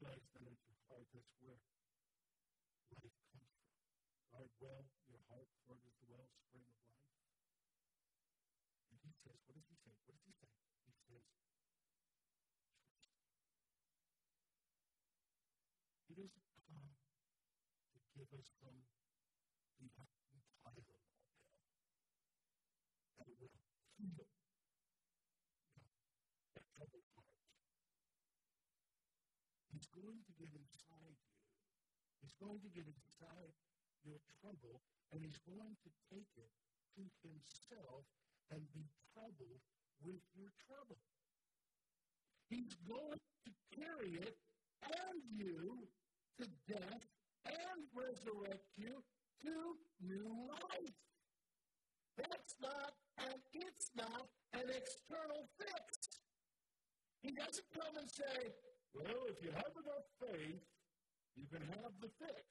Realize 0.00 0.24
that 0.32 0.48
at 0.48 0.56
your 0.64 0.80
heart, 0.88 1.04
that's 1.12 1.28
where 1.44 1.60
life 1.60 3.04
comes 3.04 3.12
from. 3.28 3.44
Guard 4.32 4.50
well 4.60 4.84
your 5.12 5.20
heart, 5.28 5.48
for 5.68 5.76
it 5.76 5.84
is 5.84 5.96
the 6.00 6.08
wellspring 6.08 6.64
of 6.64 6.76
life. 6.80 7.04
And 8.88 8.98
he 9.04 9.12
says, 9.20 9.36
what 9.44 9.56
does 9.60 9.68
he 9.68 9.76
say? 9.84 9.92
What 10.08 10.16
does 10.16 10.24
he 10.24 10.32
say? 10.40 10.48
He 10.88 10.92
says, 11.04 11.24
He 16.08 16.14
doesn't 16.16 16.48
come 16.64 16.96
to 17.92 17.98
give 18.16 18.30
us 18.40 18.48
some 18.56 18.80
divine 19.80 20.16
Tylenol 20.64 21.04
pill 21.12 21.20
that 23.18 23.28
will 23.28 23.52
heal 24.00 24.24
a 26.56 26.60
troubled 26.72 27.06
heart. 27.14 27.36
He's 29.72 29.89
going 30.00 30.24
to 30.24 30.34
get 30.40 30.48
inside 30.48 31.12
you. 31.12 31.36
He's 32.24 32.36
going 32.40 32.60
to 32.64 32.70
get 32.72 32.88
inside 32.88 33.52
your 34.04 34.20
trouble, 34.40 34.80
and 35.12 35.20
he's 35.20 35.40
going 35.44 35.76
to 35.84 35.90
take 36.08 36.32
it 36.40 36.50
to 36.96 37.04
himself 37.20 38.08
and 38.48 38.60
be 38.72 38.88
troubled 39.12 39.60
with 40.00 40.24
your 40.32 40.48
trouble. 40.64 41.00
He's 42.48 42.74
going 42.88 43.20
to 43.44 43.50
carry 43.76 44.16
it 44.16 44.36
and 44.82 45.20
you 45.28 45.86
to 46.40 46.44
death 46.66 47.04
and 47.46 47.78
resurrect 47.92 48.64
you 48.76 49.04
to 49.44 49.54
new 50.00 50.28
life. 50.48 50.96
That's 52.16 52.54
not, 52.60 52.92
and 53.20 53.38
it's 53.52 53.90
not 53.96 54.28
an 54.52 54.66
external 54.68 55.48
fix. 55.56 56.20
He 57.22 57.32
doesn't 57.32 57.68
come 57.76 57.96
and 57.96 58.08
say, 58.10 58.52
well, 58.94 59.22
if 59.28 59.38
you 59.42 59.50
have 59.54 59.74
enough 59.76 60.06
faith, 60.18 60.64
you 61.36 61.46
can 61.46 61.62
have 61.80 61.92
the 62.00 62.10
fix. 62.18 62.44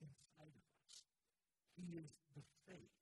Inside 0.00 0.54
of 0.54 0.66
us. 0.82 0.94
He 1.76 1.98
is 2.00 2.10
the 2.34 2.42
faith. 2.66 2.94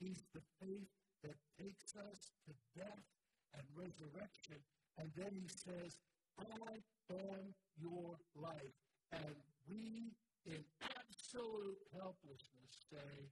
He's 0.00 0.22
the 0.34 0.42
faith 0.60 0.90
that 1.22 1.36
takes 1.58 1.94
us 1.96 2.32
to 2.46 2.52
death 2.74 3.06
and 3.54 3.64
resurrection. 3.76 4.58
And 4.98 5.10
then 5.16 5.32
he 5.32 5.48
says, 5.48 5.96
I 6.38 6.80
am 7.12 7.54
your 7.80 8.16
life. 8.36 8.76
And 9.12 9.36
we, 9.68 10.12
in 10.46 10.64
absolute 10.82 11.78
helplessness, 11.92 12.72
say, 12.90 13.30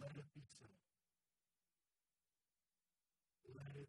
let 0.00 0.10
it 0.10 0.26
be 0.34 0.42
so. 0.58 0.83
Let 3.64 3.76
it. 3.76 3.88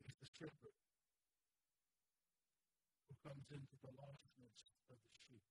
He's 0.00 0.16
the 0.20 0.28
shepherd 0.38 0.76
who 3.08 3.14
comes 3.22 3.46
into 3.52 3.76
the 3.84 3.92
lostness 4.00 4.58
of 4.90 4.98
the 4.98 5.12
sheep. 5.28 5.44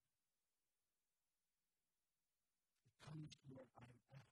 He 2.86 2.92
comes 3.06 3.32
where 3.50 3.70
I'm 3.78 3.98
at 4.14 4.26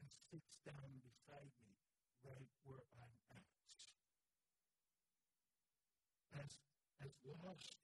and 0.00 0.08
sits 0.32 0.56
down 0.66 0.90
beside 1.04 1.52
me 1.62 1.74
right 2.24 2.50
where 2.64 2.86
I'm 2.98 3.14
at. 3.36 3.48
As, 6.40 6.52
as 7.04 7.14
lost 7.28 7.78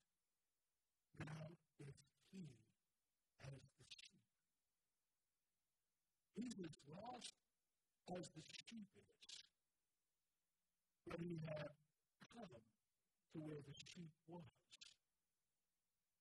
now 1.20 1.48
is 1.80 1.96
he 2.32 2.44
as 3.44 3.62
the 3.78 3.86
sheep. 3.92 4.24
He's 6.34 6.56
as 6.64 6.76
lost 6.88 7.34
as 8.18 8.28
the 8.36 8.42
sheep 8.44 8.88
is. 8.96 9.28
But 11.08 11.20
he 11.20 11.40
had 11.48 11.72
come 12.32 12.52
to 12.52 13.38
where 13.40 13.62
the 13.64 13.74
sheep 13.74 14.12
was 14.28 14.44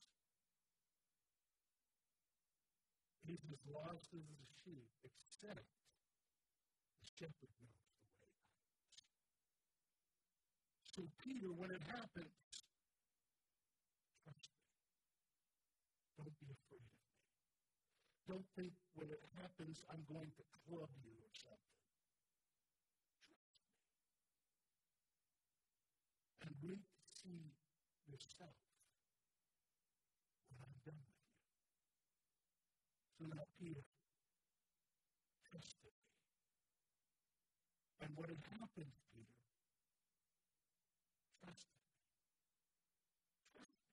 He's 3.27 3.43
as 3.51 3.63
lost 3.71 4.07
as 4.15 4.27
the 4.27 4.47
sheep, 4.63 4.87
except 5.03 5.63
the 6.99 7.07
shepherd 7.19 7.51
knows 7.63 7.83
the 7.87 8.03
way. 8.03 8.27
So, 10.95 11.01
Peter, 11.23 11.51
when 11.55 11.71
it 11.71 11.83
happens, 11.87 12.35
trust 14.23 14.47
me. 14.51 14.63
Don't 16.17 16.35
be 16.39 16.47
afraid 16.51 16.83
of. 16.83 17.16
Don't 18.27 18.45
think 18.55 18.73
when 18.95 19.09
it 19.09 19.23
happens, 19.41 19.83
I'm 19.91 20.03
going 20.11 20.31
to 20.37 20.43
club 20.67 20.91
you 21.03 21.15
or 21.19 21.33
something. 21.33 21.75
Trust 23.27 23.47
me. 23.51 23.67
And 26.45 26.53
wait 26.63 26.83
to 26.83 27.01
see 27.15 27.53
yourself 28.09 28.55
when 30.51 30.59
I'm 30.65 30.77
done 30.85 31.01
with 31.01 31.19
you. 31.19 31.35
So 33.17 33.23
now 33.31 33.45
Peter 33.59 33.85
trusted 35.47 35.93
me. 35.95 36.11
And 38.01 38.11
what 38.15 38.29
had 38.29 38.43
happened, 38.59 38.93
Peter, 39.13 39.37
trusted 41.43 41.75
me. 41.75 41.87
Trust 43.55 43.73
me. 43.75 43.89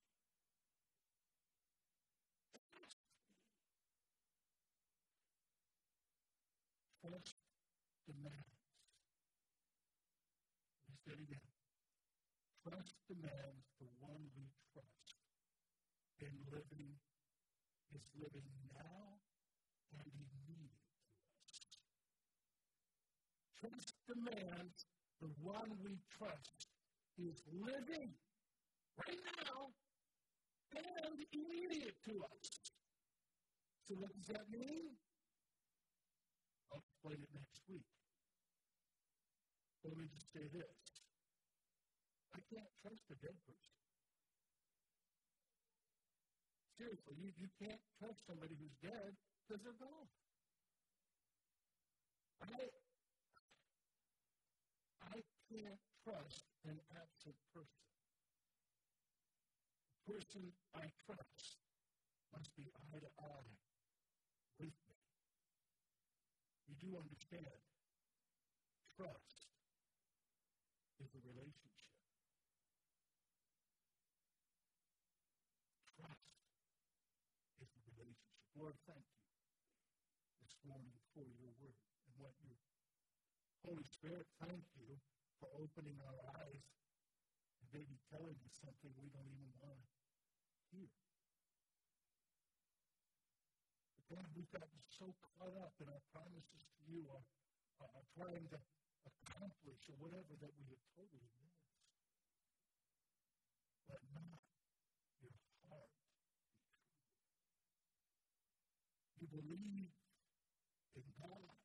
Trust 2.76 2.99
me. 3.05 3.12
Trust 7.03 7.37
demands. 8.07 8.53
Let 10.87 10.91
me 10.91 10.97
say 11.05 11.12
it 11.16 11.22
again. 11.26 11.47
Trust 12.65 12.97
demands 13.12 13.69
the 13.77 13.85
one 14.01 14.25
we 14.41 14.49
trust 14.73 15.21
in 16.17 16.33
living 16.49 16.97
is 17.93 18.01
living 18.17 18.49
now 18.73 19.21
and 19.93 20.09
immediate 20.09 20.81
to 20.81 21.29
us. 21.45 21.61
Trust 23.61 23.93
demands 24.09 24.87
the 25.21 25.29
one 25.45 25.77
we 25.85 26.01
trust 26.09 26.65
is 27.21 27.37
living 27.53 28.17
right 28.97 29.25
now 29.45 29.69
and 30.73 31.21
immediate 31.37 32.01
to 32.09 32.17
us. 32.25 32.49
So, 33.85 33.95
what 34.01 34.09
does 34.17 34.29
that 34.33 34.49
mean? 34.49 34.97
I'll 36.73 36.81
explain 36.81 37.21
it 37.21 37.29
next 37.37 37.61
week. 37.69 37.85
But 39.85 39.93
let 39.93 39.99
me 40.01 40.09
just 40.17 40.33
say 40.33 40.49
this 40.49 40.84
can't 42.55 42.74
trust 42.86 43.02
a 43.11 43.16
dead 43.18 43.34
person. 43.50 43.74
Seriously, 46.78 47.14
you, 47.18 47.30
you 47.38 47.48
can't 47.59 47.82
trust 47.98 48.18
somebody 48.30 48.55
who's 48.55 48.74
dead 48.82 49.14
because 49.42 49.62
they're 49.62 49.82
gone. 49.82 50.11
I, 52.42 52.61
I 55.02 55.18
can't 55.50 55.82
trust 56.05 56.44
an 56.66 56.78
absent 56.94 57.38
person. 57.55 57.86
The 60.07 60.12
person 60.14 60.42
I 60.76 60.86
trust 61.07 61.59
must 62.34 62.50
be 62.55 62.70
eye 62.70 63.00
to 63.00 63.11
eye 63.18 63.50
with 64.61 64.74
me. 64.74 64.96
You 66.68 66.74
do 66.78 66.90
understand, 66.98 67.59
trust 68.98 69.38
is 71.00 71.11
a 71.14 71.22
relationship. 71.24 71.92
Trust 75.96 76.28
is 77.61 77.70
a 77.72 77.92
relationship. 77.96 78.44
Lord, 78.57 78.76
thank 78.86 79.05
you 79.05 79.24
this 80.44 80.55
morning 80.68 80.94
for 81.14 81.24
your 81.24 81.52
word 81.61 81.76
and 82.07 82.14
what 82.20 82.34
you 82.44 82.55
Holy 83.64 83.93
Spirit, 84.05 84.28
thank 84.36 84.68
you 84.76 85.00
for 85.40 85.48
opening 85.57 85.96
our 86.05 86.20
eyes 86.36 86.61
and 87.57 87.68
maybe 87.72 87.96
telling 88.12 88.36
us 88.44 88.52
something 88.61 88.92
we 89.00 89.09
don't 89.09 89.32
even 89.32 89.48
want 89.64 89.80
to 89.80 89.88
hear. 90.76 90.92
But 93.96 94.05
God, 94.12 94.28
we've 94.36 94.52
gotten 94.52 94.76
so 94.92 95.09
caught 95.24 95.57
up 95.57 95.72
in 95.80 95.88
our 95.88 96.05
promises 96.12 96.68
to 96.76 96.80
you, 96.84 97.09
our, 97.16 97.24
our 97.80 98.05
trying 98.12 98.44
to 98.52 98.61
accomplish 99.09 99.80
or 99.88 99.96
whatever 99.96 100.36
that 100.36 100.52
we 100.52 100.68
have 100.68 100.84
totally 100.92 101.24
missed. 101.40 101.64
Let 103.88 104.05
not 104.12 104.36
your 105.24 105.32
heart 105.64 105.88
be 105.96 106.05
troubled. 106.12 106.12
You 109.16 109.26
believe 109.32 109.88
in 110.92 111.07
God. 111.16 111.57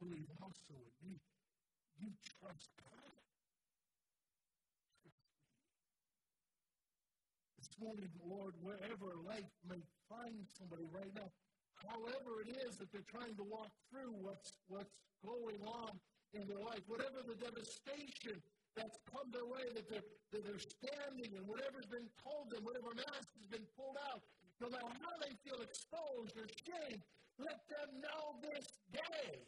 Believe 0.00 0.32
also 0.40 0.72
in 0.80 1.12
me. 1.12 1.20
You 2.00 2.08
trust 2.40 2.72
God. 2.80 3.12
It's 7.60 7.68
morning, 7.76 8.08
Lord, 8.24 8.56
wherever 8.64 9.12
life 9.28 9.52
may 9.68 9.84
find 10.08 10.48
somebody 10.56 10.88
right 10.88 11.12
now, 11.12 11.28
however 11.84 12.40
it 12.40 12.48
is 12.64 12.80
that 12.80 12.88
they're 12.96 13.04
trying 13.12 13.36
to 13.36 13.44
walk 13.44 13.68
through 13.92 14.16
what's, 14.24 14.56
what's 14.72 14.96
going 15.20 15.60
on 15.68 15.92
in 16.32 16.48
their 16.48 16.64
life, 16.64 16.80
whatever 16.88 17.20
the 17.20 17.36
devastation 17.36 18.40
that's 18.72 18.96
come 19.04 19.28
their 19.36 19.44
way, 19.44 19.68
that 19.76 19.84
they're, 19.92 20.08
that 20.32 20.48
they're 20.48 20.64
standing 20.80 21.28
and 21.36 21.44
whatever's 21.44 21.92
been 21.92 22.08
told 22.24 22.48
them, 22.48 22.64
whatever 22.64 22.88
mask 22.96 23.28
has 23.36 23.48
been 23.52 23.68
pulled 23.76 24.00
out, 24.08 24.24
no 24.64 24.72
matter 24.72 24.88
how 25.04 25.12
they 25.20 25.36
feel 25.44 25.60
exposed 25.60 26.32
or 26.40 26.48
shamed, 26.64 27.04
let 27.36 27.60
them 27.68 28.00
know 28.00 28.40
this 28.40 28.64
day 28.96 29.44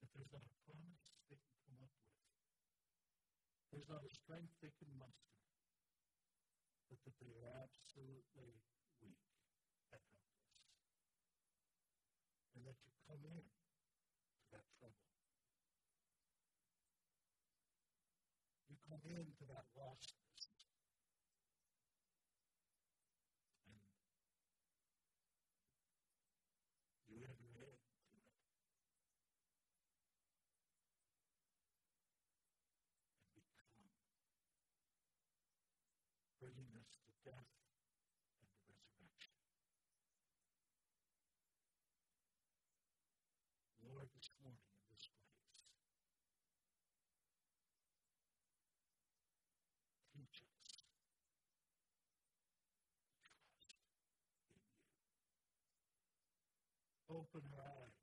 that 0.00 0.08
there's 0.16 0.32
not 0.32 0.42
a 0.44 0.54
promise 0.68 1.00
they 1.28 1.36
can 1.36 1.54
come 1.68 1.78
up 1.84 1.92
with. 3.69 3.69
There's 3.80 3.96
not 3.96 4.04
a 4.04 4.12
strength 4.12 4.52
they 4.60 4.68
can 4.76 4.92
muster, 5.00 5.40
but 6.92 7.00
that 7.00 7.16
they 7.16 7.32
are 7.32 7.64
absolutely 7.64 8.60
weak 9.00 9.24
and 9.64 9.72
helpless. 9.88 10.36
And 12.52 12.68
that 12.68 12.76
you 12.84 12.92
come 13.08 13.24
in 13.24 13.40
to 13.40 14.44
that 14.52 14.68
trouble. 14.76 15.00
You 18.68 18.76
come 18.84 19.00
into 19.16 19.48
that 19.48 19.64
lostness. 19.72 20.44
And 23.64 23.80
you 27.16 27.24
enter 27.24 27.48
into 27.48 27.64
it. 27.64 27.80
And 28.12 28.20
become. 33.32 33.88
Bringing 36.40 36.72
us 36.72 36.88
to 37.04 37.12
death 37.30 37.46
and 38.42 38.50
to 38.50 38.58
resurrection. 38.66 39.38
Lord, 43.86 44.10
this 44.18 44.34
morning 44.42 44.66
in 44.66 44.82
this 44.90 45.06
place, 45.14 45.38
teach 50.10 50.42
us 50.42 50.58
to 50.66 50.74
trust 50.74 51.06
in 51.14 51.22
you. 51.22 51.38
Open 57.14 57.46
our 57.54 57.62
eyes 57.62 57.99